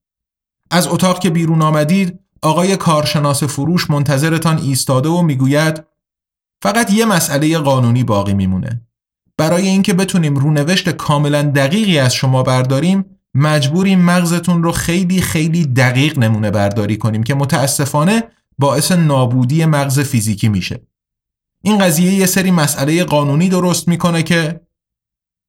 از 0.71 0.87
اتاق 0.87 1.19
که 1.19 1.29
بیرون 1.29 1.61
آمدید 1.61 2.19
آقای 2.41 2.77
کارشناس 2.77 3.43
فروش 3.43 3.89
منتظرتان 3.89 4.57
ایستاده 4.57 5.09
و 5.09 5.21
می‌گوید 5.21 5.83
فقط 6.63 6.91
یه 6.91 7.05
مسئله 7.05 7.57
قانونی 7.57 8.03
باقی 8.03 8.33
میمونه. 8.33 8.81
برای 9.37 9.67
اینکه 9.67 9.93
بتونیم 9.93 10.35
رونوشت 10.35 10.89
کاملا 10.89 11.41
دقیقی 11.41 11.99
از 11.99 12.13
شما 12.13 12.43
برداریم 12.43 13.05
مجبوریم 13.33 14.01
مغزتون 14.01 14.63
رو 14.63 14.71
خیلی 14.71 15.21
خیلی 15.21 15.65
دقیق 15.65 16.19
نمونه 16.19 16.51
برداری 16.51 16.97
کنیم 16.97 17.23
که 17.23 17.35
متاسفانه 17.35 18.23
باعث 18.57 18.91
نابودی 18.91 19.65
مغز 19.65 19.99
فیزیکی 19.99 20.49
میشه. 20.49 20.87
این 21.63 21.77
قضیه 21.77 22.13
یه 22.13 22.25
سری 22.25 22.51
مسئله 22.51 23.03
قانونی 23.03 23.49
درست 23.49 23.87
می‌کنه 23.87 24.23
که 24.23 24.67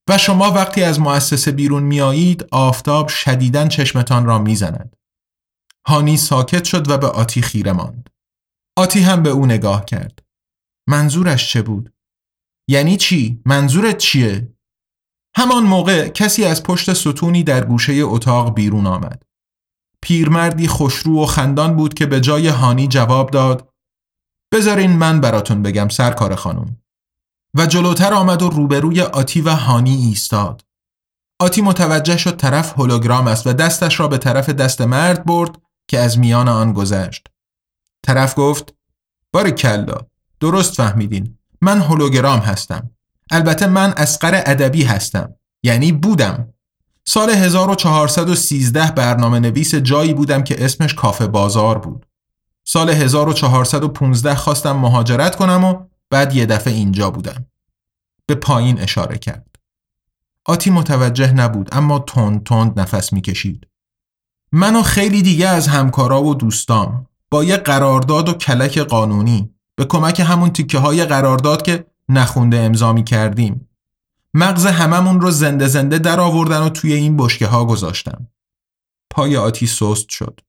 و 0.08 0.18
شما 0.18 0.50
وقتی 0.50 0.82
از 0.82 1.00
مؤسسه 1.00 1.52
بیرون 1.52 1.82
میایید 1.82 2.44
آفتاب 2.50 3.08
شدیداً 3.08 3.68
چشمتان 3.68 4.26
را 4.26 4.38
می‌زند. 4.38 4.96
هانی 5.86 6.16
ساکت 6.16 6.64
شد 6.64 6.90
و 6.90 6.98
به 6.98 7.06
آتی 7.06 7.42
خیره 7.42 7.72
ماند. 7.72 8.10
آتی 8.78 9.00
هم 9.00 9.22
به 9.22 9.30
او 9.30 9.46
نگاه 9.46 9.84
کرد. 9.84 10.22
منظورش 10.88 11.52
چه 11.52 11.62
بود؟ 11.62 11.92
یعنی 12.68 12.96
چی؟ 12.96 13.42
منظورت 13.46 13.98
چیه؟ 13.98 14.54
همان 15.36 15.64
موقع 15.64 16.08
کسی 16.08 16.44
از 16.44 16.62
پشت 16.62 16.92
ستونی 16.92 17.42
در 17.42 17.64
گوشه 17.64 17.92
اتاق 17.92 18.54
بیرون 18.54 18.86
آمد. 18.86 19.22
پیرمردی 20.02 20.68
خوشرو 20.68 21.22
و 21.22 21.26
خندان 21.26 21.76
بود 21.76 21.94
که 21.94 22.06
به 22.06 22.20
جای 22.20 22.48
هانی 22.48 22.88
جواب 22.88 23.30
داد 23.30 23.74
بذارین 24.52 24.93
من 24.93 25.21
براتون 25.21 25.62
بگم 25.62 25.88
سرکار 25.88 26.35
خانم 26.35 26.76
و 27.55 27.67
جلوتر 27.67 28.14
آمد 28.14 28.43
و 28.43 28.49
روبروی 28.49 29.00
آتی 29.00 29.40
و 29.40 29.50
هانی 29.50 29.95
ایستاد. 29.97 30.64
آتی 31.40 31.62
متوجه 31.62 32.17
شد 32.17 32.37
طرف 32.37 32.73
هولوگرام 32.73 33.26
است 33.26 33.47
و 33.47 33.52
دستش 33.52 34.00
را 34.00 34.09
به 34.09 34.19
طرف 34.19 34.50
دست 34.50 34.81
مرد 34.81 35.25
برد 35.25 35.50
که 35.88 35.99
از 35.99 36.19
میان 36.19 36.49
آن 36.49 36.73
گذشت. 36.73 37.26
طرف 38.02 38.35
گفت 38.38 38.75
بار 39.33 39.50
کلا 39.50 39.99
درست 40.40 40.75
فهمیدین 40.75 41.38
من 41.61 41.81
هولوگرام 41.81 42.38
هستم. 42.38 42.90
البته 43.31 43.67
من 43.67 43.95
اسقر 43.97 44.43
ادبی 44.47 44.85
هستم. 44.85 45.35
یعنی 45.62 45.93
بودم. 45.93 46.55
سال 47.07 47.31
1413 47.31 48.90
برنامه 48.90 49.40
نویس 49.40 49.75
جایی 49.75 50.14
بودم 50.14 50.43
که 50.45 50.64
اسمش 50.64 50.95
کافه 50.95 51.26
بازار 51.26 51.78
بود. 51.78 52.07
سال 52.70 52.90
1415 52.90 54.34
خواستم 54.34 54.76
مهاجرت 54.76 55.37
کنم 55.37 55.64
و 55.64 55.84
بعد 56.10 56.34
یه 56.34 56.46
دفعه 56.46 56.72
اینجا 56.72 57.10
بودم. 57.10 57.46
به 58.26 58.34
پایین 58.34 58.80
اشاره 58.80 59.18
کرد. 59.18 59.56
آتی 60.44 60.70
متوجه 60.70 61.32
نبود 61.32 61.68
اما 61.72 61.98
تند 61.98 62.44
تند 62.44 62.80
نفس 62.80 63.12
می‌کشید. 63.12 63.66
من 64.52 64.76
و 64.76 64.82
خیلی 64.82 65.22
دیگه 65.22 65.48
از 65.48 65.68
همکارا 65.68 66.22
و 66.22 66.34
دوستام 66.34 67.06
با 67.30 67.44
یه 67.44 67.56
قرارداد 67.56 68.28
و 68.28 68.32
کلک 68.32 68.78
قانونی 68.78 69.50
به 69.76 69.84
کمک 69.84 70.20
همون 70.20 70.50
تیکه 70.50 70.78
های 70.78 71.04
قرارداد 71.04 71.62
که 71.62 71.87
نخونده 72.08 72.58
امضا 72.58 72.92
می 72.92 73.04
کردیم 73.04 73.68
مغز 74.34 74.66
هممون 74.66 75.20
رو 75.20 75.30
زنده 75.30 75.66
زنده 75.66 75.98
در 75.98 76.20
آوردن 76.20 76.60
و 76.60 76.68
توی 76.68 76.92
این 76.92 77.16
بشکه 77.16 77.46
ها 77.46 77.64
گذاشتن. 77.64 78.28
پای 79.10 79.37
آتی 79.37 79.66
سست 79.66 80.08
شد. 80.08 80.40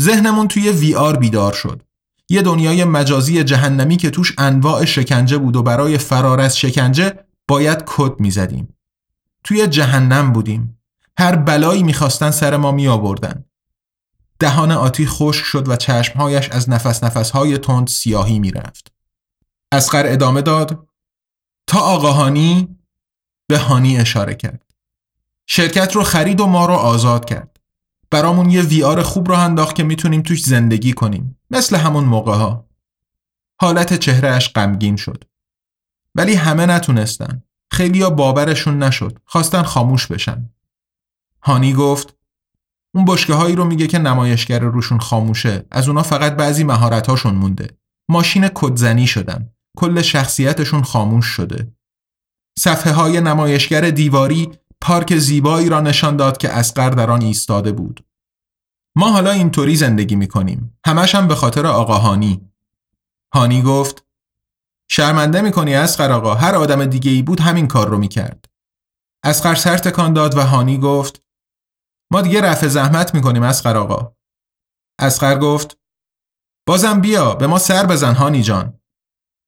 ذهنمون 0.00 0.48
توی 0.48 0.70
وی 0.70 0.94
آر 0.94 1.16
بیدار 1.16 1.52
شد. 1.52 1.82
یه 2.28 2.42
دنیای 2.42 2.84
مجازی 2.84 3.44
جهنمی 3.44 3.96
که 3.96 4.10
توش 4.10 4.34
انواع 4.38 4.84
شکنجه 4.84 5.38
بود 5.38 5.56
و 5.56 5.62
برای 5.62 5.98
فرار 5.98 6.40
از 6.40 6.58
شکنجه 6.58 7.18
باید 7.48 7.82
کد 7.86 8.20
می‌زدیم. 8.20 8.76
توی 9.44 9.66
جهنم 9.66 10.32
بودیم. 10.32 10.78
هر 11.18 11.36
بلایی 11.36 11.82
می‌خواستن 11.82 12.30
سر 12.30 12.56
ما 12.56 12.72
می 12.72 12.88
آوردن. 12.88 13.44
دهان 14.38 14.72
آتی 14.72 15.06
خشک 15.06 15.44
شد 15.44 15.68
و 15.68 15.76
چشمهایش 15.76 16.48
از 16.48 16.70
نفس 16.70 17.04
نفسهای 17.04 17.58
تند 17.58 17.88
سیاهی 17.88 18.38
می‌رفت. 18.38 18.92
اسقر 19.72 20.06
ادامه 20.06 20.42
داد 20.42 20.88
تا 21.66 21.78
آقاهانی 21.78 22.76
به 23.48 23.58
هانی 23.58 23.98
اشاره 23.98 24.34
کرد. 24.34 24.64
شرکت 25.46 25.96
رو 25.96 26.02
خرید 26.02 26.40
و 26.40 26.46
ما 26.46 26.66
رو 26.66 26.74
آزاد 26.74 27.24
کرد. 27.24 27.51
برامون 28.12 28.50
یه 28.50 28.62
وی 28.62 28.82
آر 28.82 29.02
خوب 29.02 29.28
رو 29.28 29.34
انداخت 29.34 29.76
که 29.76 29.82
می‌تونیم 29.84 30.22
توش 30.22 30.42
زندگی 30.42 30.92
کنیم. 30.92 31.38
مثل 31.50 31.76
همون 31.76 32.04
موقع 32.04 32.34
ها. 32.34 32.68
حالت 33.60 33.94
چهرهش 33.94 34.48
غمگین 34.48 34.96
شد. 34.96 35.24
ولی 36.14 36.34
همه 36.34 36.66
نتونستن. 36.66 37.42
خیلیا 37.70 38.10
باورشون 38.10 38.82
نشد. 38.82 39.18
خواستن 39.24 39.62
خاموش 39.62 40.06
بشن. 40.06 40.50
هانی 41.42 41.72
گفت 41.72 42.16
اون 42.94 43.04
بشکه 43.04 43.34
هایی 43.34 43.56
رو 43.56 43.64
میگه 43.64 43.86
که 43.86 43.98
نمایشگر 43.98 44.58
روشون 44.58 44.98
خاموشه. 44.98 45.66
از 45.70 45.88
اونا 45.88 46.02
فقط 46.02 46.36
بعضی 46.36 46.64
مهارت 46.64 47.06
هاشون 47.06 47.34
مونده. 47.34 47.78
ماشین 48.08 48.48
کدزنی 48.48 49.06
شدن. 49.06 49.48
کل 49.76 50.02
شخصیتشون 50.02 50.82
خاموش 50.82 51.26
شده. 51.26 51.72
صفحه 52.58 52.92
های 52.92 53.20
نمایشگر 53.20 53.90
دیواری 53.90 54.50
پارک 54.82 55.18
زیبایی 55.18 55.68
را 55.68 55.80
نشان 55.80 56.16
داد 56.16 56.36
که 56.36 56.50
اسقر 56.50 56.90
در 56.90 57.10
آن 57.10 57.22
ایستاده 57.22 57.72
بود. 57.72 58.04
ما 58.96 59.12
حالا 59.12 59.30
اینطوری 59.30 59.76
زندگی 59.76 60.16
می‌کنیم. 60.16 60.78
همش 60.86 61.14
هم 61.14 61.28
به 61.28 61.34
خاطر 61.34 61.66
آقا 61.66 61.94
هانی. 61.94 62.50
هانی 63.34 63.62
گفت 63.62 64.06
شرمنده 64.90 65.40
می‌کنی 65.40 65.74
اسقر 65.74 66.12
آقا 66.12 66.34
هر 66.34 66.54
آدم 66.54 66.84
دیگه 66.84 67.10
ای 67.10 67.22
بود 67.22 67.40
همین 67.40 67.68
کار 67.68 67.88
رو 67.88 67.98
می‌کرد. 67.98 68.44
اسقر 69.24 69.54
سر 69.54 69.78
تکان 69.78 70.12
داد 70.12 70.36
و 70.36 70.40
هانی 70.42 70.78
گفت 70.78 71.22
ما 72.12 72.22
دیگه 72.22 72.40
رفع 72.40 72.66
زحمت 72.66 73.14
می‌کنیم 73.14 73.42
اسقر 73.42 73.76
آقا. 73.76 74.16
اسقر 75.00 75.38
گفت 75.38 75.78
بازم 76.68 77.00
بیا 77.00 77.34
به 77.34 77.46
ما 77.46 77.58
سر 77.58 77.86
بزن 77.86 78.14
هانی 78.14 78.42
جان. 78.42 78.80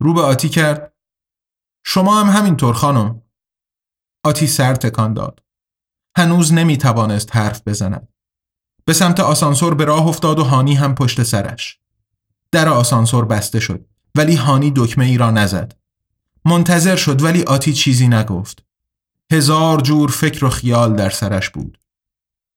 رو 0.02 0.14
به 0.14 0.20
آتی 0.20 0.48
کرد 0.48 0.94
شما 1.86 2.20
هم 2.20 2.38
همینطور 2.38 2.74
خانم. 2.74 3.23
آتی 4.24 4.46
سر 4.46 4.74
تکان 4.74 5.14
داد. 5.14 5.42
هنوز 6.16 6.52
نمی 6.52 6.76
توانست 6.76 7.36
حرف 7.36 7.62
بزند. 7.66 8.08
به 8.84 8.92
سمت 8.92 9.20
آسانسور 9.20 9.74
به 9.74 9.84
راه 9.84 10.06
افتاد 10.06 10.38
و 10.38 10.44
هانی 10.44 10.74
هم 10.74 10.94
پشت 10.94 11.22
سرش. 11.22 11.78
در 12.52 12.68
آسانسور 12.68 13.24
بسته 13.24 13.60
شد 13.60 13.86
ولی 14.14 14.34
هانی 14.34 14.72
دکمه 14.76 15.04
ای 15.04 15.18
را 15.18 15.30
نزد. 15.30 15.76
منتظر 16.44 16.96
شد 16.96 17.22
ولی 17.22 17.42
آتی 17.42 17.72
چیزی 17.72 18.08
نگفت. 18.08 18.64
هزار 19.32 19.80
جور 19.80 20.10
فکر 20.10 20.44
و 20.44 20.50
خیال 20.50 20.96
در 20.96 21.10
سرش 21.10 21.50
بود. 21.50 21.80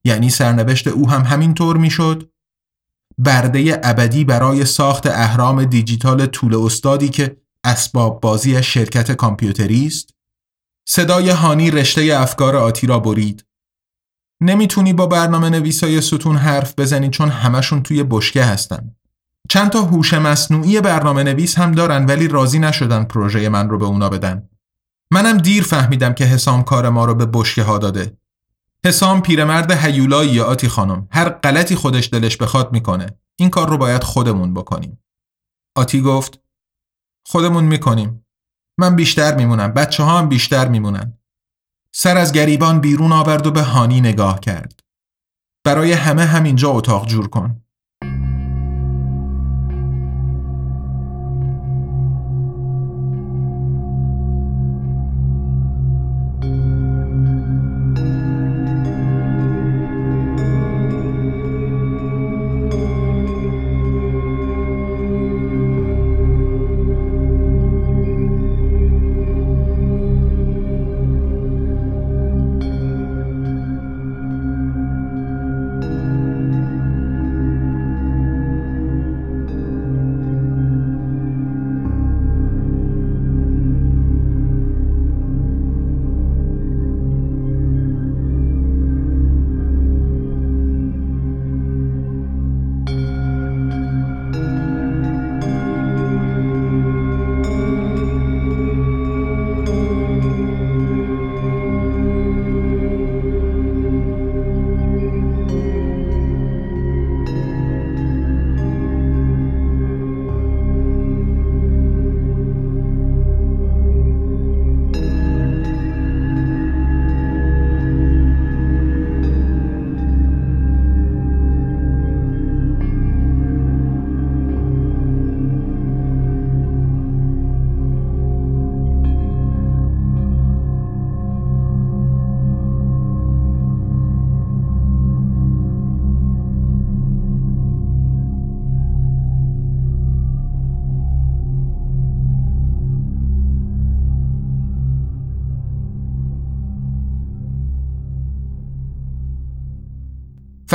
یعنی 0.04 0.30
سرنوشت 0.30 0.88
او 0.88 1.10
هم 1.10 1.22
همینطور 1.22 1.78
می‌شد 1.78 2.32
برده 3.18 3.82
ابدی 3.84 4.24
برای 4.24 4.66
ساخت 4.66 5.08
اهرام 5.08 5.66
دیجیتال 5.66 6.26
طول 6.26 6.56
استادی 6.56 7.10
که 7.10 7.38
اسباب 7.64 8.22
بازی 8.22 8.64
شرکت 8.64 9.12
کامپیوتری 9.12 9.88
است 9.88 10.17
صدای 10.90 11.30
هانی 11.30 11.72
رشته 11.72 12.18
افکار 12.20 12.56
آتی 12.56 12.88
را 12.88 13.00
برید. 13.00 13.46
نمی‌تونی 14.42 14.94
با 14.94 15.08
برنامه 15.08 15.50
نویسای 15.50 16.02
ستون 16.02 16.36
حرف 16.36 16.74
بزنی 16.78 17.10
چون 17.10 17.30
همشون 17.30 17.84
توی 17.84 18.04
بشکه 18.04 18.44
هستن. 18.44 18.96
چند 19.50 19.70
تا 19.70 19.82
هوش 19.82 20.14
مصنوعی 20.14 20.82
برنامه 20.82 21.24
نویس 21.24 21.58
هم 21.58 21.72
دارن 21.72 22.06
ولی 22.06 22.28
راضی 22.28 22.60
نشدن 22.60 23.04
پروژه 23.04 23.50
من 23.50 23.70
رو 23.70 23.78
به 23.78 23.86
اونا 23.86 24.10
بدن. 24.10 24.50
منم 25.12 25.38
دیر 25.38 25.64
فهمیدم 25.64 26.14
که 26.14 26.26
حسام 26.26 26.64
کار 26.64 26.90
ما 26.90 27.06
رو 27.06 27.16
به 27.16 27.26
بشکه 27.26 27.64
ها 27.64 27.78
داده. 27.78 28.18
حسام 28.86 29.22
پیرمرد 29.22 29.72
هیولایی 29.72 30.40
آتی 30.40 30.68
خانم. 30.68 31.08
هر 31.12 31.30
غلطی 31.30 31.76
خودش 31.76 32.10
دلش 32.10 32.38
بخواد 32.38 32.72
می‌کنه. 32.72 33.18
این 33.40 33.50
کار 33.50 33.70
رو 33.70 33.78
باید 33.78 34.04
خودمون 34.04 34.54
بکنیم. 34.54 35.04
آتی 35.76 36.02
گفت 36.02 36.40
خودمون 37.26 37.64
می‌کنیم. 37.64 38.27
من 38.78 38.96
بیشتر 38.96 39.36
میمونم 39.36 39.74
بچه 39.74 40.04
ها 40.04 40.20
هم 40.20 40.30
بیشتر 40.30 40.68
میمونن. 40.68 41.18
سر 41.92 42.18
از 42.18 42.32
گریبان 42.32 42.80
بیرون 42.80 43.12
آورد 43.12 43.48
و 43.48 43.52
به 43.52 43.62
هانی 43.62 44.02
نگاه 44.02 44.40
کرد. 44.40 44.80
برای 45.64 45.92
همه 45.92 46.26
همینجا 46.26 46.70
اتاق 46.70 47.08
جور 47.08 47.28
کن. 47.28 47.62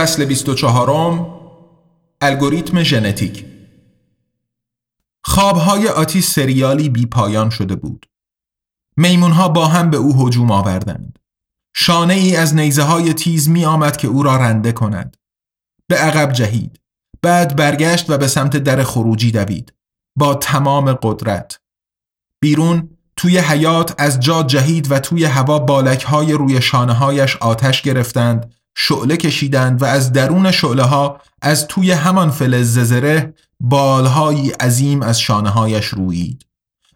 فصل 0.02 0.24
24 0.24 0.90
الگوریتم 2.20 2.82
ژنتیک 2.82 3.46
خوابهای 5.24 5.88
آتی 5.88 6.20
سریالی 6.20 6.88
بی 6.88 7.06
پایان 7.06 7.50
شده 7.50 7.76
بود. 7.76 8.06
میمونها 8.96 9.48
با 9.48 9.66
هم 9.66 9.90
به 9.90 9.96
او 9.96 10.26
هجوم 10.26 10.50
آوردند. 10.50 11.18
شانه 11.76 12.14
ای 12.14 12.36
از 12.36 12.54
نیزه 12.54 12.82
های 12.82 13.14
تیز 13.14 13.48
می 13.48 13.64
آمد 13.64 13.96
که 13.96 14.08
او 14.08 14.22
را 14.22 14.36
رنده 14.36 14.72
کند. 14.72 15.16
به 15.88 15.96
عقب 15.96 16.32
جهید. 16.32 16.80
بعد 17.22 17.56
برگشت 17.56 18.10
و 18.10 18.18
به 18.18 18.28
سمت 18.28 18.56
در 18.56 18.82
خروجی 18.82 19.30
دوید. 19.30 19.72
با 20.18 20.34
تمام 20.34 20.92
قدرت. 20.92 21.60
بیرون 22.40 22.96
توی 23.16 23.38
حیات 23.38 23.94
از 23.98 24.20
جا 24.20 24.42
جهید 24.42 24.90
و 24.90 24.98
توی 24.98 25.24
هوا 25.24 25.58
بالک 25.58 26.02
های 26.02 26.32
روی 26.32 26.62
شانه 26.62 26.92
هایش 26.92 27.36
آتش 27.36 27.82
گرفتند 27.82 28.54
شعله 28.76 29.16
کشیدند 29.16 29.82
و 29.82 29.84
از 29.84 30.12
درون 30.12 30.50
شعله 30.50 30.82
ها 30.82 31.20
از 31.42 31.66
توی 31.66 31.90
همان 31.90 32.30
فلز 32.30 32.78
زره 32.78 33.34
بالهایی 33.60 34.50
عظیم 34.50 35.02
از 35.02 35.20
شانه 35.20 35.50
هایش 35.50 35.86
رویید 35.86 36.46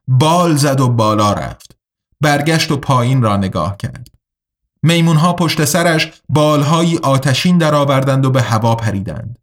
بال 0.09 0.57
زد 0.57 0.81
و 0.81 0.89
بالا 0.89 1.33
رفت. 1.33 1.77
برگشت 2.21 2.71
و 2.71 2.77
پایین 2.77 3.23
را 3.23 3.37
نگاه 3.37 3.77
کرد. 3.77 4.09
میمون 4.83 5.17
ها 5.17 5.33
پشت 5.33 5.65
سرش 5.65 6.13
بالهایی 6.29 6.99
آتشین 6.99 7.59
درآوردند 7.59 8.27
و 8.27 8.31
به 8.31 8.43
هوا 8.43 8.75
پریدند. 8.75 9.39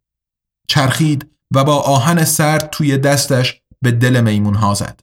چرخید 0.68 1.30
و 1.54 1.64
با 1.64 1.76
آهن 1.76 2.24
سرد 2.24 2.70
توی 2.70 2.98
دستش 2.98 3.62
به 3.82 3.90
دل 3.90 4.20
میمون 4.20 4.54
ها 4.54 4.74
زد. 4.74 5.00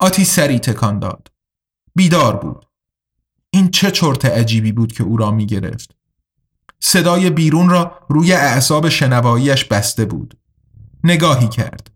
آتی 0.00 0.24
سری 0.24 0.58
تکان 0.58 0.98
داد. 0.98 1.30
بیدار 1.94 2.36
بود. 2.36 2.66
این 3.50 3.70
چه 3.70 3.90
چرت 3.90 4.24
عجیبی 4.24 4.72
بود 4.72 4.92
که 4.92 5.04
او 5.04 5.16
را 5.16 5.30
می 5.30 5.46
گرفت 5.46 5.95
صدای 6.80 7.30
بیرون 7.30 7.68
را 7.68 7.98
روی 8.08 8.32
اعصاب 8.32 8.88
شنواییش 8.88 9.64
بسته 9.64 10.04
بود. 10.04 10.38
نگاهی 11.04 11.48
کرد. 11.48 11.90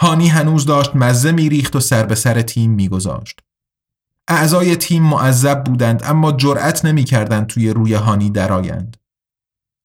هانی 0.00 0.28
هنوز 0.28 0.66
داشت 0.66 0.96
مزه 0.96 1.32
میریخت 1.32 1.76
و 1.76 1.80
سر 1.80 2.06
به 2.06 2.14
سر 2.14 2.42
تیم 2.42 2.70
میگذاشت. 2.70 3.40
اعضای 4.28 4.76
تیم 4.76 5.02
معذب 5.02 5.64
بودند 5.64 6.02
اما 6.04 6.32
جرأت 6.32 6.84
نمی‌کردند 6.84 7.46
توی 7.46 7.70
روی 7.70 7.94
هانی 7.94 8.30
درآیند. 8.30 8.96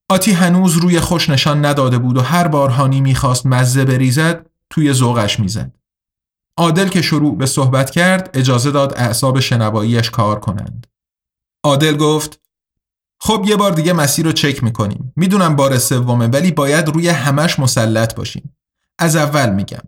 آتی 0.10 0.32
هنوز 0.32 0.78
روی 0.78 1.00
خوش 1.00 1.30
نشان 1.30 1.66
نداده 1.66 1.98
بود 1.98 2.18
و 2.18 2.22
هر 2.22 2.48
بار 2.48 2.70
هانی 2.70 3.02
می‌خواست 3.02 3.46
مزه 3.46 3.86
بریزد 3.86 4.46
توی 4.70 4.94
ذوقش 4.94 5.40
می‌زد. 5.40 5.78
عادل 6.58 6.88
که 6.88 7.02
شروع 7.02 7.38
به 7.38 7.46
صحبت 7.46 7.92
کرد 7.92 8.30
اجازه 8.34 8.72
داد 8.72 8.94
اعصاب 8.98 9.40
شنواییش 9.40 10.10
کار 10.10 10.40
کنند. 10.40 10.88
عادل 11.64 11.98
گفت 11.98 12.40
خب 13.20 13.44
یه 13.48 13.56
بار 13.56 13.72
دیگه 13.72 13.94
مسیر 13.94 14.26
رو 14.26 14.32
چک 14.32 14.64
می‌کنیم. 14.64 15.14
می‌دونم 15.16 15.56
بار 15.56 15.78
سومه 15.78 16.28
ولی 16.28 16.52
باید 16.52 16.90
روی 16.90 17.10
همش 17.10 17.60
مسلط 17.60 18.16
باشیم. 18.16 18.58
از 19.00 19.16
اول 19.16 19.50
میگم. 19.50 19.82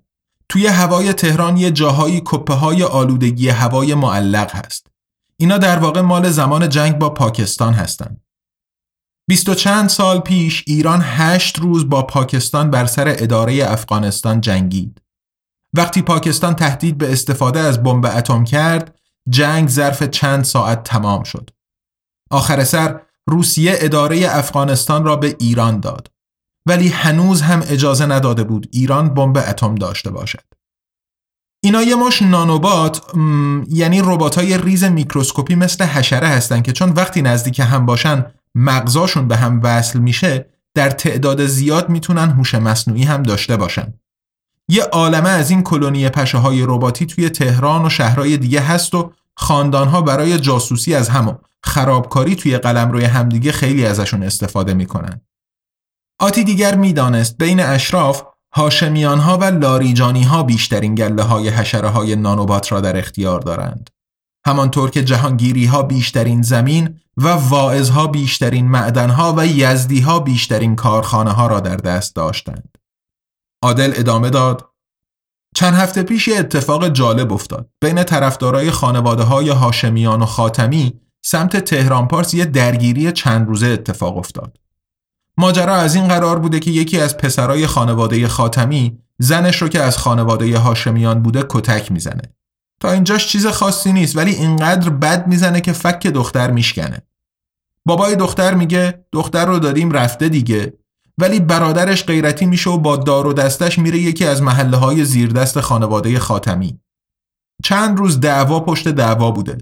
توی 0.49 0.67
هوای 0.67 1.13
تهران 1.13 1.57
یه 1.57 1.71
جاهایی 1.71 2.21
کپه 2.25 2.53
های 2.53 2.83
آلودگی 2.83 3.49
هوای 3.49 3.93
معلق 3.93 4.55
هست. 4.55 4.87
اینا 5.37 5.57
در 5.57 5.79
واقع 5.79 6.01
مال 6.01 6.29
زمان 6.29 6.69
جنگ 6.69 6.97
با 6.97 7.09
پاکستان 7.09 7.73
هستن. 7.73 8.17
بیست 9.29 9.49
و 9.49 9.53
چند 9.55 9.89
سال 9.89 10.19
پیش 10.19 10.63
ایران 10.67 11.01
هشت 11.03 11.59
روز 11.59 11.89
با 11.89 12.01
پاکستان 12.01 12.71
بر 12.71 12.85
سر 12.85 13.15
اداره 13.17 13.71
افغانستان 13.71 14.41
جنگید. 14.41 15.01
وقتی 15.73 16.01
پاکستان 16.01 16.55
تهدید 16.55 16.97
به 16.97 17.11
استفاده 17.11 17.59
از 17.59 17.83
بمب 17.83 18.05
اتم 18.05 18.43
کرد 18.43 18.99
جنگ 19.29 19.69
ظرف 19.69 20.03
چند 20.03 20.43
ساعت 20.43 20.83
تمام 20.83 21.23
شد. 21.23 21.49
آخر 22.31 22.63
سر 22.63 23.01
روسیه 23.27 23.75
اداره 23.77 24.27
افغانستان 24.29 25.05
را 25.05 25.15
به 25.15 25.35
ایران 25.39 25.79
داد. 25.79 26.11
ولی 26.65 26.87
هنوز 26.87 27.41
هم 27.41 27.63
اجازه 27.67 28.05
نداده 28.05 28.43
بود 28.43 28.67
ایران 28.71 29.13
بمب 29.13 29.37
اتم 29.37 29.75
داشته 29.75 30.11
باشد. 30.11 30.43
اینا 31.63 31.83
یه 31.83 31.95
مشت 31.95 32.21
nanobot 32.21 33.01
یعنی 33.69 33.99
های 34.35 34.57
ریز 34.57 34.83
میکروسکوپی 34.83 35.55
مثل 35.55 35.83
حشره 35.83 36.27
هستن 36.27 36.61
که 36.61 36.71
چون 36.71 36.89
وقتی 36.89 37.21
نزدیک 37.21 37.59
هم 37.59 37.85
باشن 37.85 38.25
مغزاشون 38.55 39.27
به 39.27 39.37
هم 39.37 39.59
وصل 39.63 39.99
میشه 39.99 40.45
در 40.73 40.89
تعداد 40.89 41.45
زیاد 41.45 41.89
می‌تونن 41.89 42.29
هوش 42.29 42.55
مصنوعی 42.55 43.03
هم 43.03 43.23
داشته 43.23 43.57
باشن. 43.57 43.93
یه 44.69 44.83
عالمه 44.83 45.29
از 45.29 45.49
این 45.49 45.63
کلونی 45.63 46.09
پشه 46.09 46.37
های 46.37 46.63
رباتی 46.63 47.05
توی 47.05 47.29
تهران 47.29 47.85
و 47.85 47.89
شهرهای 47.89 48.37
دیگه 48.37 48.61
هست 48.61 48.95
و 48.95 49.11
خاندانها 49.35 50.01
برای 50.01 50.39
جاسوسی 50.39 50.95
از 50.95 51.09
هم 51.09 51.39
خرابکاری 51.67 52.35
توی 52.35 52.57
قلم 52.57 52.91
روی 52.91 53.05
همدیگه 53.05 53.51
خیلی 53.51 53.85
ازشون 53.85 54.23
استفاده 54.23 54.73
می‌کنن. 54.73 55.21
آتی 56.19 56.43
دیگر 56.43 56.75
می‌دانست 56.75 57.37
بین 57.37 57.59
اشراف 57.59 58.23
هاشمیان 58.55 59.19
ها 59.19 59.37
و 59.37 59.43
لاریجانی 59.43 60.23
ها 60.23 60.43
بیشترین 60.43 60.95
گله 60.95 61.23
های 61.23 61.49
حشره 61.49 61.89
های 61.89 62.15
نانوبات 62.15 62.71
را 62.71 62.81
در 62.81 62.97
اختیار 62.97 63.39
دارند. 63.39 63.89
همانطور 64.45 64.89
که 64.89 65.03
جهانگیری 65.03 65.65
ها 65.65 65.83
بیشترین 65.83 66.41
زمین 66.41 66.99
و 67.17 67.27
واعظ 67.27 67.89
ها 67.89 68.07
بیشترین 68.07 68.67
معدن 68.67 69.09
ها 69.09 69.33
و 69.37 69.47
یزدی 69.47 70.01
ها 70.01 70.19
بیشترین 70.19 70.75
کارخانه 70.75 71.31
ها 71.31 71.47
را 71.47 71.59
در 71.59 71.75
دست 71.75 72.15
داشتند. 72.15 72.77
عادل 73.63 73.93
ادامه 73.95 74.29
داد 74.29 74.69
چند 75.55 75.73
هفته 75.73 76.03
پیش 76.03 76.27
یه 76.27 76.37
اتفاق 76.37 76.89
جالب 76.89 77.33
افتاد 77.33 77.69
بین 77.81 78.03
طرفدارای 78.03 78.71
خانواده 78.71 79.23
های 79.23 79.49
هاشمیان 79.49 80.21
و 80.21 80.25
خاتمی 80.25 81.01
سمت 81.29 81.57
تهران 81.57 82.07
پارس 82.07 82.33
یه 82.33 82.45
درگیری 82.45 83.11
چند 83.11 83.47
روزه 83.47 83.67
اتفاق 83.67 84.17
افتاد. 84.17 84.59
ماجرا 85.37 85.75
از 85.75 85.95
این 85.95 86.07
قرار 86.07 86.39
بوده 86.39 86.59
که 86.59 86.71
یکی 86.71 86.99
از 86.99 87.17
پسرای 87.17 87.67
خانواده 87.67 88.27
خاتمی 88.27 88.97
زنش 89.19 89.61
رو 89.61 89.67
که 89.67 89.81
از 89.81 89.97
خانواده 89.97 90.57
هاشمیان 90.57 91.23
بوده 91.23 91.45
کتک 91.49 91.91
می‌زنه. 91.91 92.21
تا 92.79 92.91
اینجاش 92.91 93.27
چیز 93.27 93.47
خاصی 93.47 93.93
نیست 93.93 94.17
ولی 94.17 94.31
اینقدر 94.31 94.89
بد 94.89 95.27
می‌زنه 95.27 95.61
که 95.61 95.73
فک 95.73 96.07
دختر 96.07 96.51
میشکنه. 96.51 97.01
بابای 97.85 98.15
دختر 98.15 98.53
میگه 98.53 99.05
دختر 99.11 99.45
رو 99.45 99.59
دادیم 99.59 99.91
رفته 99.91 100.29
دیگه. 100.29 100.73
ولی 101.17 101.39
برادرش 101.39 102.05
غیرتی 102.05 102.45
میشه 102.45 102.69
و 102.69 102.77
با 102.77 102.97
دار 102.97 103.27
و 103.27 103.33
دستش 103.33 103.79
میره 103.79 103.97
یکی 103.97 104.25
از 104.25 104.41
محله 104.41 104.77
های 104.77 105.05
زیردست 105.05 105.59
خانواده 105.59 106.19
خاتمی. 106.19 106.79
چند 107.63 107.97
روز 107.97 108.19
دعوا 108.19 108.59
پشت 108.59 108.87
دعوا 108.87 109.31
بوده. 109.31 109.57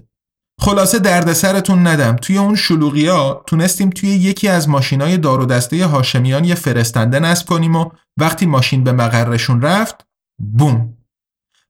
خلاصه 0.60 0.98
دردسرتون 0.98 1.86
ندم 1.86 2.16
توی 2.16 2.38
اون 2.38 2.54
شلوغی 2.54 3.06
ها 3.06 3.44
تونستیم 3.46 3.90
توی 3.90 4.08
یکی 4.08 4.48
از 4.48 4.68
ماشینای 4.68 5.18
دار 5.18 5.40
و 5.40 5.46
دسته 5.46 5.86
هاشمیان 5.86 6.44
یه 6.44 6.54
فرستنده 6.54 7.20
نصب 7.20 7.46
کنیم 7.46 7.76
و 7.76 7.90
وقتی 8.16 8.46
ماشین 8.46 8.84
به 8.84 8.92
مقرشون 8.92 9.62
رفت 9.62 10.06
بوم 10.38 10.96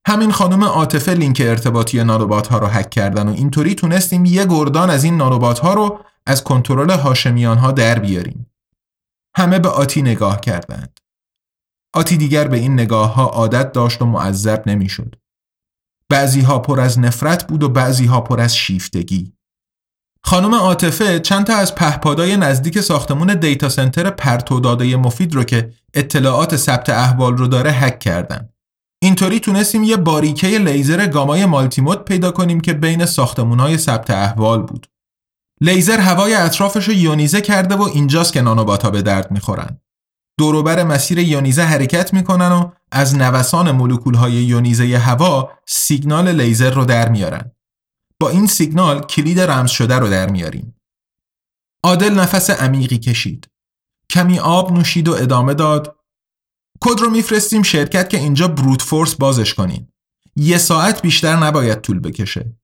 همین 0.06 0.32
خانم 0.32 0.64
عاطفه 0.64 1.14
لینک 1.14 1.42
ارتباطی 1.44 2.04
نانوبات 2.04 2.46
ها 2.46 2.58
رو 2.58 2.66
هک 2.66 2.90
کردن 2.90 3.28
و 3.28 3.32
اینطوری 3.32 3.74
تونستیم 3.74 4.24
یه 4.24 4.44
گردان 4.44 4.90
از 4.90 5.04
این 5.04 5.16
نانوبات 5.16 5.58
ها 5.58 5.74
رو 5.74 6.00
از 6.26 6.44
کنترل 6.44 6.90
هاشمیان 6.90 7.58
ها 7.58 7.72
در 7.72 7.98
بیاریم 7.98 8.46
همه 9.36 9.58
به 9.58 9.68
آتی 9.68 10.02
نگاه 10.02 10.40
کردند. 10.40 11.00
آتی 11.94 12.16
دیگر 12.16 12.48
به 12.48 12.56
این 12.56 12.72
نگاه 12.72 13.14
ها 13.14 13.24
عادت 13.24 13.72
داشت 13.72 14.02
و 14.02 14.06
معذب 14.06 14.62
نمی‌شد. 14.66 15.16
بعضی 16.08 16.40
ها 16.40 16.58
پر 16.58 16.80
از 16.80 16.98
نفرت 16.98 17.46
بود 17.46 17.62
و 17.62 17.68
بعضی 17.68 18.06
ها 18.06 18.20
پر 18.20 18.40
از 18.40 18.56
شیفتگی. 18.56 19.32
خانم 20.24 20.54
عاطفه 20.54 21.20
چند 21.20 21.46
تا 21.46 21.56
از 21.56 21.74
پهپادای 21.74 22.36
نزدیک 22.36 22.80
ساختمون 22.80 23.34
دیتا 23.34 23.68
سنتر 23.68 24.10
پرتو 24.10 24.60
داده 24.60 24.96
مفید 24.96 25.34
رو 25.34 25.44
که 25.44 25.72
اطلاعات 25.94 26.56
ثبت 26.56 26.90
احوال 26.90 27.36
رو 27.36 27.46
داره 27.46 27.72
هک 27.72 27.98
کردن. 27.98 28.48
اینطوری 29.02 29.40
تونستیم 29.40 29.84
یه 29.84 29.96
باریکه 29.96 30.46
لیزر 30.46 31.06
گامای 31.06 31.44
مالتیموت 31.44 32.04
پیدا 32.04 32.30
کنیم 32.30 32.60
که 32.60 32.72
بین 32.72 33.06
ساختمونهای 33.06 33.78
ثبت 33.78 34.10
احوال 34.10 34.62
بود. 34.62 34.86
لیزر 35.60 36.00
هوای 36.00 36.34
اطرافش 36.34 36.88
رو 36.88 36.94
یونیزه 36.94 37.40
کرده 37.40 37.74
و 37.74 37.82
اینجاست 37.82 38.32
که 38.32 38.40
nanobot 38.40 38.84
ا 38.84 38.90
به 38.90 39.02
درد 39.02 39.30
می‌خورن. 39.30 39.80
دوروبر 40.38 40.84
مسیر 40.84 41.18
یونیزه 41.18 41.62
حرکت 41.62 42.14
می‌کنن 42.14 42.52
و 42.52 42.70
از 42.92 43.14
نوسان 43.14 43.70
مولکول 43.70 44.14
های 44.14 44.32
یونیزه 44.32 44.98
هوا 44.98 45.50
سیگنال 45.66 46.40
لیزر 46.40 46.70
رو 46.70 46.84
در 46.84 47.08
میارن. 47.08 47.50
با 48.20 48.28
این 48.28 48.46
سیگنال 48.46 49.00
کلید 49.00 49.40
رمز 49.40 49.70
شده 49.70 49.94
رو 49.98 50.08
در 50.08 50.30
میاریم. 50.30 50.80
عادل 51.84 52.14
نفس 52.14 52.50
عمیقی 52.50 52.98
کشید. 52.98 53.48
کمی 54.10 54.38
آب 54.38 54.72
نوشید 54.72 55.08
و 55.08 55.12
ادامه 55.12 55.54
داد. 55.54 55.96
کد 56.80 57.00
رو 57.00 57.10
میفرستیم 57.10 57.62
شرکت 57.62 58.10
که 58.10 58.18
اینجا 58.18 58.48
brute 58.48 58.82
force 58.82 59.14
بازش 59.14 59.54
کنین. 59.54 59.88
یه 60.36 60.58
ساعت 60.58 61.02
بیشتر 61.02 61.36
نباید 61.36 61.80
طول 61.80 62.00
بکشه. 62.00 62.56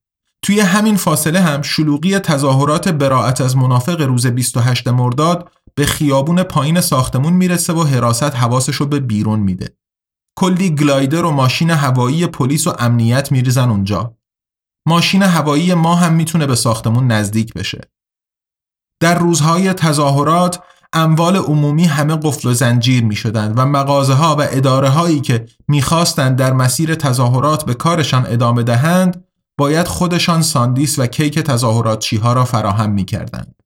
توی 0.42 0.60
همین 0.60 0.96
فاصله 0.96 1.40
هم 1.40 1.62
شلوغی 1.62 2.18
تظاهرات 2.18 2.88
براعت 2.88 3.40
از 3.40 3.56
منافق 3.56 4.00
روز 4.00 4.26
28 4.26 4.88
مرداد 4.88 5.50
به 5.74 5.86
خیابون 5.86 6.42
پایین 6.42 6.80
ساختمون 6.80 7.32
می‌رسه 7.32 7.72
و 7.72 7.82
حراست 7.82 8.36
حواسش 8.36 8.74
رو 8.74 8.86
به 8.86 9.00
بیرون 9.00 9.40
میده. 9.40 9.76
کلی 10.38 10.74
گلایدر 10.74 11.24
و 11.24 11.30
ماشین 11.30 11.70
هوایی 11.70 12.26
پلیس 12.26 12.66
و 12.66 12.74
امنیت 12.78 13.32
میریزن 13.32 13.70
اونجا. 13.70 14.16
ماشین 14.86 15.22
هوایی 15.22 15.74
ما 15.74 15.94
هم 15.94 16.12
می‌تونه 16.12 16.46
به 16.46 16.54
ساختمون 16.54 17.06
نزدیک 17.06 17.54
بشه. 17.54 17.80
در 19.00 19.18
روزهای 19.18 19.72
تظاهرات 19.72 20.62
اموال 20.92 21.36
عمومی 21.36 21.84
همه 21.84 22.16
قفل 22.16 22.48
و 22.48 22.54
زنجیر 22.54 23.04
می 23.04 23.16
شدند 23.16 23.58
و 23.58 23.66
مغازه 23.66 24.14
ها 24.14 24.36
و 24.36 24.46
اداره 24.50 24.88
هایی 24.88 25.20
که 25.20 25.46
می‌خواستند 25.68 26.36
در 26.36 26.52
مسیر 26.52 26.94
تظاهرات 26.94 27.64
به 27.64 27.74
کارشان 27.74 28.26
ادامه 28.26 28.62
دهند 28.62 29.24
باید 29.58 29.88
خودشان 29.88 30.42
ساندیس 30.42 30.98
و 30.98 31.06
کیک 31.06 31.38
تظاهراتچی 31.38 32.16
ها 32.16 32.32
را 32.32 32.44
فراهم 32.44 32.90
می 32.90 33.04
کردند. 33.04 33.61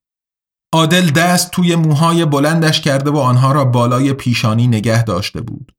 عادل 0.72 1.10
دست 1.10 1.50
توی 1.50 1.76
موهای 1.76 2.24
بلندش 2.24 2.80
کرده 2.80 3.10
و 3.10 3.16
آنها 3.16 3.52
را 3.52 3.64
بالای 3.64 4.12
پیشانی 4.12 4.66
نگه 4.66 5.04
داشته 5.04 5.40
بود. 5.40 5.72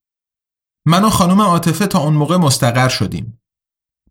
من 0.86 1.04
و 1.04 1.10
خانم 1.10 1.42
عاطفه 1.42 1.88
تا 1.88 2.00
اون 2.00 2.14
موقع 2.14 2.38
مستقر 2.38 2.90
شدیم. 2.90 3.40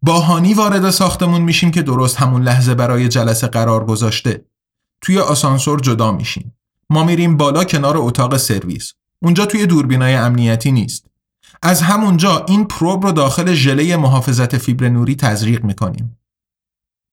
با 0.02 0.20
هانی 0.20 0.54
وارد 0.54 0.90
ساختمون 0.90 1.40
میشیم 1.40 1.70
که 1.70 1.82
درست 1.82 2.16
همون 2.16 2.42
لحظه 2.42 2.74
برای 2.74 3.08
جلسه 3.08 3.46
قرار 3.46 3.84
گذاشته. 3.84 4.44
توی 5.00 5.18
آسانسور 5.18 5.80
جدا 5.80 6.12
میشیم. 6.12 6.58
ما 6.90 7.04
میریم 7.04 7.36
بالا 7.36 7.64
کنار 7.64 7.96
اتاق 7.96 8.36
سرویس. 8.36 8.92
اونجا 9.22 9.46
توی 9.46 9.66
دوربینای 9.66 10.14
امنیتی 10.14 10.72
نیست. 10.72 11.06
از 11.62 11.82
همونجا 11.82 12.44
این 12.48 12.64
پروب 12.64 13.06
رو 13.06 13.12
داخل 13.12 13.54
ژله 13.54 13.96
محافظت 13.96 14.58
فیبر 14.58 14.88
نوری 14.88 15.14
تزریق 15.14 15.64
می‌کنیم. 15.64 16.15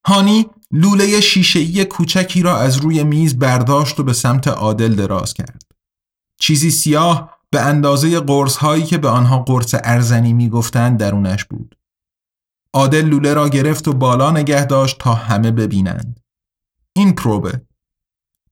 هانی 0.08 0.46
لوله 0.72 1.22
شیشه‌ای 1.22 1.86
کوچکی 1.86 2.42
را 2.42 2.58
از 2.58 2.78
روی 2.78 3.04
میز 3.04 3.40
برداشت 3.40 4.00
و 4.00 4.04
به 4.04 4.14
سمت 4.14 4.48
عادل 4.48 4.96
دراز 4.96 5.34
کرد. 5.34 5.62
چیزی 6.40 6.72
سیاه 6.72 7.40
به 7.50 7.62
اندازه 7.62 8.20
قرص 8.20 8.56
هایی 8.56 8.84
که 8.84 8.98
به 8.98 9.10
آنها 9.10 9.40
قرص 9.40 9.76
ارزنی 9.84 10.34
می‌گفتند 10.34 11.00
درونش 11.00 11.46
بود. 11.46 11.76
عادل 12.74 13.06
لوله 13.06 13.34
را 13.34 13.50
گرفت 13.50 13.88
و 13.88 13.94
بالا 13.94 14.32
نگه 14.32 14.66
داشت 14.66 15.00
تا 15.00 15.14
همه 15.14 15.52
ببینند. 15.52 16.20
این 16.96 17.16
پروبه. 17.16 17.62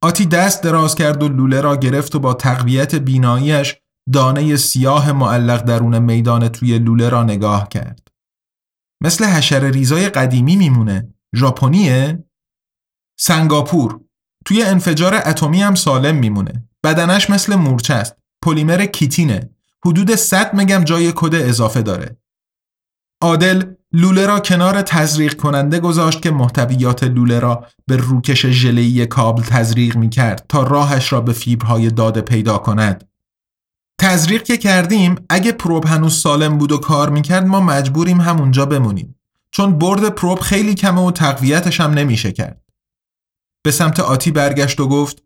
آتی 0.02 0.26
دست 0.26 0.64
دراز 0.64 0.96
کرد 0.96 1.24
و 1.24 1.28
لوله 1.28 1.62
را 1.62 1.76
گرفت 1.76 2.16
و 2.16 2.20
با 2.20 2.34
تقویت 2.34 2.96
بیناییش 2.96 3.76
دانه 4.14 4.56
سیاه 4.56 5.12
معلق 5.12 5.62
درون 5.62 6.00
میدان 6.00 6.50
توی 6.50 6.80
لوله 6.80 7.10
را 7.10 7.24
نگاه 7.24 7.70
کرد. 7.70 8.08
مثل 9.04 9.26
حشر 9.26 9.60
ریزای 9.60 10.10
قدیمی 10.10 10.56
میمونه. 10.56 11.14
ژاپنیه؟ 11.36 12.24
سنگاپور. 13.20 14.02
توی 14.46 14.64
انفجار 14.64 15.16
اتمی 15.16 15.62
هم 15.62 15.76
سالم 15.76 16.16
میمونه. 16.16 16.70
بدنش 16.84 17.30
مثل 17.30 17.56
مورچه 17.56 17.94
است. 17.94 18.16
پلیمر 18.42 18.86
کیتینه. 18.86 19.50
حدود 19.86 20.16
100 20.16 20.52
مگم 20.54 20.84
جای 20.84 21.14
کد 21.16 21.36
اضافه 21.36 21.82
داره. 21.82 22.18
عادل 23.22 23.74
لوله 23.94 24.26
را 24.26 24.40
کنار 24.40 24.82
تزریق 24.82 25.36
کننده 25.36 25.80
گذاشت 25.80 26.22
که 26.22 26.32
محتویات 26.32 27.04
لوله 27.04 27.40
را 27.40 27.68
به 27.88 27.96
روکش 27.96 28.46
ژله‌ای 28.46 29.06
کابل 29.06 29.44
تزریق 29.44 29.96
می 29.96 30.10
کرد 30.10 30.46
تا 30.50 30.64
راهش 30.64 31.14
را 31.14 31.22
به 31.22 31.34
فیبرهای 31.34 31.90
داده 31.90 32.22
پیدا 32.22 32.58
کند. 32.58 33.10
تزریق 34.00 34.44
که 34.44 34.58
کردیم 34.58 35.16
اگه 35.30 35.52
پروب 35.52 35.86
هنوز 35.86 36.22
سالم 36.22 36.58
بود 36.58 36.72
و 36.72 36.78
کار 36.78 37.10
می‌کرد 37.10 37.46
ما 37.46 37.60
مجبوریم 37.60 38.22
همونجا 38.22 38.66
بمونیم 38.66 39.21
چون 39.52 39.78
برد 39.78 40.10
پروب 40.10 40.40
خیلی 40.40 40.76
کمه 40.76 41.02
و 41.02 41.12
تقویتش 41.12 41.82
هم 41.82 41.92
نمیشه 41.92 42.32
کرد. 42.32 42.64
به 43.64 43.72
سمت 43.72 44.00
آتی 44.00 44.32
برگشت 44.32 44.80
و 44.80 44.88
گفت 44.88 45.24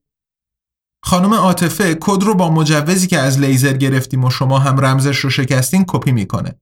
خانم 1.04 1.34
عاطفه 1.34 1.98
کد 2.02 2.24
رو 2.24 2.36
با 2.36 2.52
مجوزی 2.52 3.08
که 3.08 3.20
از 3.20 3.40
لیزر 3.40 3.74
گرفتیم 3.74 4.24
و 4.24 4.30
شما 4.30 4.60
هم 4.60 4.86
رمزش 4.86 5.18
رو 5.18 5.30
شکستین 5.30 5.86
کپی 5.88 6.12
می‌کنه. 6.12 6.56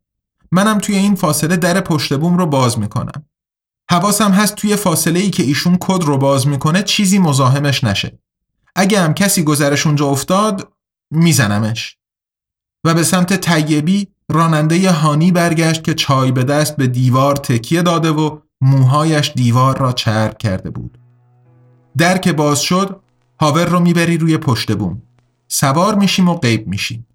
منم 0.52 0.78
توی 0.78 0.95
این 0.95 1.15
فاصله 1.15 1.58
در 1.58 1.82
پشت 1.82 2.13
بوم 2.13 2.38
رو 2.38 2.45
باز 2.45 2.80
می‌کنم. 2.80 3.26
حواسم 3.89 4.32
هست 4.32 4.56
توی 4.56 4.76
فاصله 4.76 5.19
ای 5.19 5.30
که 5.30 5.43
ایشون 5.43 5.78
کد 5.82 6.04
رو 6.04 6.17
باز 6.17 6.47
می‌کنه 6.47 6.84
چیزی 6.84 7.19
مزاحمش 7.19 7.84
نشه. 7.84 8.19
اگه 8.76 9.02
هم 9.02 9.13
کسی 9.13 9.43
گذرش 9.43 9.88
اونجا 9.88 10.08
افتاد 10.08 10.73
میزنمش. 11.12 11.97
و 12.84 12.93
به 12.93 13.04
سمت 13.04 13.34
طیبی 13.34 14.08
راننده 14.29 14.91
هانی 14.91 15.31
برگشت 15.31 15.83
که 15.83 15.93
چای 15.93 16.31
به 16.31 16.43
دست 16.43 16.77
به 16.77 16.88
دیوار 16.88 17.36
تکیه 17.36 17.81
داده 17.81 18.12
و 18.12 18.38
موهایش 18.62 19.31
دیوار 19.36 19.77
را 19.77 19.91
چرب 19.91 20.38
کرده 20.38 20.69
بود. 20.69 20.97
در 21.97 22.17
که 22.17 22.33
باز 22.33 22.62
شد 22.62 22.99
هاور 23.41 23.65
رو 23.65 23.79
می‌بری 23.79 24.17
روی 24.17 24.38
پشت 24.38 24.71
بوم. 24.71 25.01
سوار 25.47 25.95
میشیم 25.95 26.29
و 26.29 26.33
غیب 26.33 26.67
میشیم. 26.67 27.07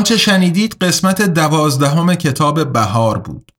آنچه 0.00 0.16
شنیدید 0.16 0.76
قسمت 0.80 1.22
دوازدهم 1.22 2.14
کتاب 2.14 2.72
بهار 2.72 3.18
بود. 3.18 3.52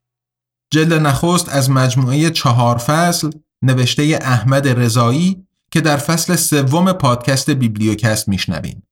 جلد 0.73 0.93
نخست 0.93 1.49
از 1.49 1.69
مجموعه 1.69 2.30
چهار 2.30 2.77
فصل 2.77 3.30
نوشته 3.62 4.19
احمد 4.21 4.67
رضایی 4.67 5.47
که 5.71 5.82
در 5.82 5.97
فصل 5.97 6.36
سوم 6.36 6.93
پادکست 6.93 7.49
بیبلیوکست 7.49 8.30
میشنویم. 8.30 8.84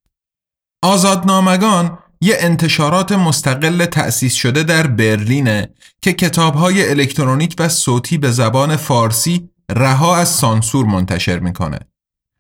آزادنامگان 0.83 1.97
یه 2.21 2.35
انتشارات 2.39 3.11
مستقل 3.11 3.85
تأسیس 3.85 4.33
شده 4.33 4.63
در 4.63 4.87
برلینه 4.87 5.69
که 6.01 6.13
کتابهای 6.13 6.89
الکترونیک 6.89 7.55
و 7.59 7.69
صوتی 7.69 8.17
به 8.17 8.31
زبان 8.31 8.75
فارسی 8.75 9.49
رها 9.71 10.17
از 10.17 10.29
سانسور 10.29 10.85
منتشر 10.85 11.39
می‌کنه. 11.39 11.79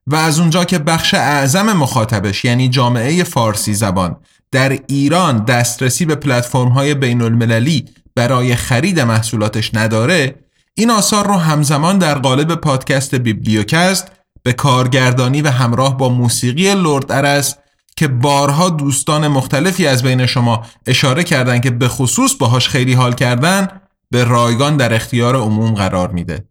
و 0.07 0.15
از 0.15 0.39
اونجا 0.39 0.65
که 0.65 0.79
بخش 0.79 1.13
اعظم 1.13 1.73
مخاطبش 1.73 2.45
یعنی 2.45 2.69
جامعه 2.69 3.23
فارسی 3.23 3.73
زبان 3.73 4.17
در 4.51 4.79
ایران 4.87 5.45
دسترسی 5.45 6.05
به 6.05 6.15
پلتفرم 6.15 6.69
های 6.69 6.93
بین 6.93 7.21
المللی 7.21 7.85
برای 8.15 8.55
خرید 8.55 8.99
محصولاتش 8.99 9.75
نداره 9.75 10.35
این 10.73 10.91
آثار 10.91 11.27
رو 11.27 11.33
همزمان 11.33 11.97
در 11.97 12.17
قالب 12.19 12.55
پادکست 12.55 13.15
بیبلیوکست 13.15 14.11
به 14.43 14.53
کارگردانی 14.53 15.41
و 15.41 15.47
همراه 15.49 15.97
با 15.97 16.09
موسیقی 16.09 16.73
لرد 16.73 17.11
ارس 17.11 17.55
که 17.97 18.07
بارها 18.07 18.69
دوستان 18.69 19.27
مختلفی 19.27 19.87
از 19.87 20.03
بین 20.03 20.25
شما 20.25 20.65
اشاره 20.87 21.23
کردن 21.23 21.59
که 21.59 21.69
به 21.69 21.87
خصوص 21.87 22.35
باهاش 22.35 22.69
خیلی 22.69 22.93
حال 22.93 23.13
کردن 23.13 23.67
به 24.11 24.23
رایگان 24.23 24.77
در 24.77 24.93
اختیار 24.93 25.35
عموم 25.35 25.73
قرار 25.73 26.11
میده. 26.11 26.45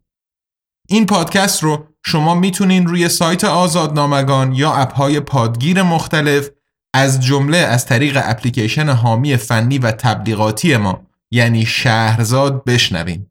این 0.88 1.06
پادکست 1.06 1.62
رو 1.62 1.86
شما 2.06 2.34
می‌تونین 2.34 2.86
روی 2.86 3.08
سایت 3.08 3.44
آزادنامگان 3.44 4.52
یا 4.52 4.74
اپهای 4.74 5.20
پادگیر 5.20 5.82
مختلف 5.82 6.48
از 6.94 7.20
جمله 7.20 7.56
از 7.56 7.86
طریق 7.86 8.20
اپلیکیشن 8.24 8.88
حامی 8.88 9.36
فنی 9.36 9.78
و 9.78 9.90
تبلیغاتی 9.90 10.76
ما 10.76 11.06
یعنی 11.30 11.66
شهرزاد 11.66 12.64
بشنوین. 12.64 13.26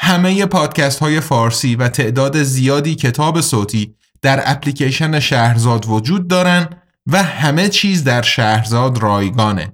همه 0.00 0.46
پادکست 0.46 0.98
های 0.98 1.20
فارسی 1.20 1.76
و 1.76 1.88
تعداد 1.88 2.42
زیادی 2.42 2.94
کتاب 2.94 3.40
صوتی 3.40 3.94
در 4.22 4.42
اپلیکیشن 4.44 5.20
شهرزاد 5.20 5.86
وجود 5.88 6.28
دارن 6.28 6.68
و 7.06 7.22
همه 7.22 7.68
چیز 7.68 8.04
در 8.04 8.22
شهرزاد 8.22 8.98
رایگانه. 8.98 9.72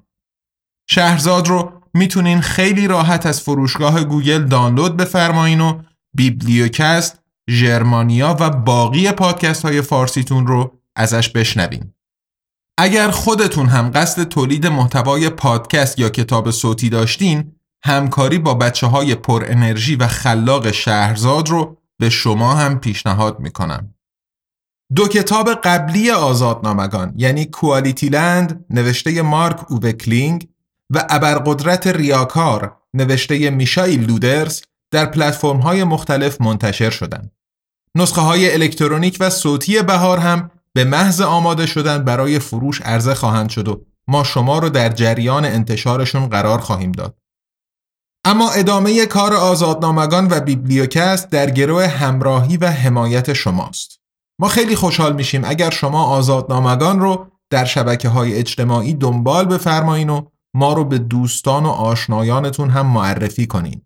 شهرزاد 0.90 1.48
رو 1.48 1.72
می‌تونین 1.94 2.40
خیلی 2.40 2.86
راحت 2.86 3.26
از 3.26 3.40
فروشگاه 3.40 4.04
گوگل 4.04 4.44
دانلود 4.44 4.96
بفرمایین 4.96 5.60
و 5.60 5.82
بیبلیوکست، 6.14 7.20
ژرمانیا 7.50 8.36
و 8.40 8.50
باقی 8.50 9.12
پادکست 9.12 9.62
های 9.64 9.82
فارسیتون 9.82 10.46
رو 10.46 10.78
ازش 10.96 11.28
بشنوین. 11.28 11.94
اگر 12.78 13.10
خودتون 13.10 13.66
هم 13.66 13.90
قصد 13.94 14.22
تولید 14.22 14.66
محتوای 14.66 15.30
پادکست 15.30 15.98
یا 15.98 16.08
کتاب 16.08 16.50
صوتی 16.50 16.88
داشتین 16.88 17.52
همکاری 17.84 18.38
با 18.38 18.54
بچه 18.54 18.86
های 18.86 19.14
پر 19.14 19.44
انرژی 19.48 19.96
و 19.96 20.06
خلاق 20.06 20.70
شهرزاد 20.70 21.48
رو 21.48 21.76
به 21.98 22.10
شما 22.10 22.54
هم 22.54 22.80
پیشنهاد 22.80 23.40
می‌کنم. 23.40 23.94
دو 24.94 25.08
کتاب 25.08 25.54
قبلی 25.54 26.10
آزادنامگان 26.10 27.12
یعنی 27.16 27.44
کوالیتی 27.44 28.08
لند 28.08 28.64
نوشته 28.70 29.22
مارک 29.22 29.70
اوبکلینگ 29.72 30.48
و 30.94 31.06
ابرقدرت 31.10 31.86
ریاکار 31.86 32.76
نوشته 32.94 33.50
میشایل 33.50 34.04
لودرز 34.04 34.62
در 34.90 35.06
پلتفرم 35.06 35.60
های 35.60 35.84
مختلف 35.84 36.40
منتشر 36.40 36.90
شدند. 36.90 37.32
نسخه 37.96 38.20
های 38.20 38.52
الکترونیک 38.52 39.16
و 39.20 39.30
صوتی 39.30 39.82
بهار 39.82 40.18
هم 40.18 40.50
به 40.74 40.84
محض 40.84 41.20
آماده 41.20 41.66
شدن 41.66 42.04
برای 42.04 42.38
فروش 42.38 42.80
عرضه 42.80 43.14
خواهند 43.14 43.50
شد 43.50 43.68
و 43.68 43.84
ما 44.08 44.24
شما 44.24 44.58
رو 44.58 44.68
در 44.68 44.88
جریان 44.88 45.44
انتشارشون 45.44 46.26
قرار 46.26 46.58
خواهیم 46.58 46.92
داد. 46.92 47.16
اما 48.24 48.50
ادامه 48.50 49.06
کار 49.06 49.34
آزادنامگان 49.34 50.28
و 50.30 50.40
بیبلیوکست 50.40 51.30
در 51.30 51.50
گروه 51.50 51.86
همراهی 51.86 52.56
و 52.56 52.66
حمایت 52.66 53.32
شماست. 53.32 54.00
ما 54.40 54.48
خیلی 54.48 54.76
خوشحال 54.76 55.14
میشیم 55.14 55.44
اگر 55.44 55.70
شما 55.70 56.04
آزادنامگان 56.04 57.00
رو 57.00 57.26
در 57.50 57.64
شبکه 57.64 58.08
های 58.08 58.34
اجتماعی 58.34 58.94
دنبال 58.94 59.44
بفرمایین 59.44 60.10
و 60.10 60.22
ما 60.54 60.72
رو 60.72 60.84
به 60.84 60.98
دوستان 60.98 61.66
و 61.66 61.68
آشنایانتون 61.68 62.70
هم 62.70 62.86
معرفی 62.86 63.46
کنین. 63.46 63.82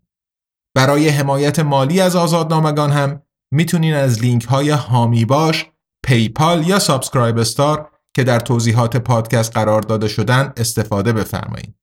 برای 0.75 1.09
حمایت 1.09 1.59
مالی 1.59 2.01
از 2.01 2.16
آزادنامگان 2.16 2.90
هم 2.90 3.22
می‌تونین 3.53 3.94
از 3.94 4.20
لینک 4.20 4.44
های 4.44 4.70
حامی 4.70 5.24
باش، 5.25 5.66
PayPal 6.07 6.66
یا 6.66 6.79
SubscribeStar 6.79 7.90
که 8.14 8.25
در 8.25 8.40
توضیحات 8.40 8.97
پادکست 8.97 9.53
قرار 9.53 9.83
داده 9.83 10.09
شدن 10.09 10.53
استفاده 10.57 11.12
بفرمایید. 11.12 11.75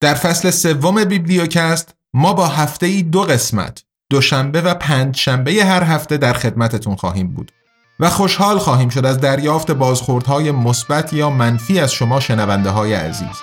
در 0.00 0.14
فصل 0.14 0.50
سوم 0.50 1.04
بیبلیوکست 1.04 1.94
ما 2.14 2.32
با 2.32 2.46
هفته 2.46 2.86
ای 2.86 3.02
دو 3.02 3.22
قسمت 3.22 3.84
دوشنبه 4.10 4.60
و 4.60 4.74
پنج 4.74 5.16
شنبه 5.16 5.52
هر 5.52 5.82
هفته 5.82 6.16
در 6.16 6.32
خدمتتون 6.32 6.96
خواهیم 6.96 7.34
بود 7.34 7.52
و 8.00 8.10
خوشحال 8.10 8.58
خواهیم 8.58 8.88
شد 8.88 9.06
از 9.06 9.20
دریافت 9.20 9.70
بازخوردهای 9.70 10.50
مثبت 10.50 11.12
یا 11.12 11.30
منفی 11.30 11.80
از 11.80 11.92
شما 11.92 12.20
شنونده 12.20 12.70
های 12.70 12.94
عزیز. 12.94 13.36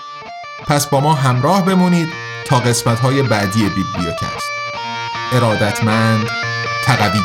پس 0.68 0.88
با 0.88 1.00
ما 1.00 1.14
همراه 1.14 1.66
بمونید 1.66 2.10
تا 2.46 2.60
قسمت 2.60 3.00
های 3.00 3.24
بعدی 3.24 3.70
بیبلیوکست. 3.70 4.48
ارادتمند 5.34 6.28
تقوی 6.86 7.20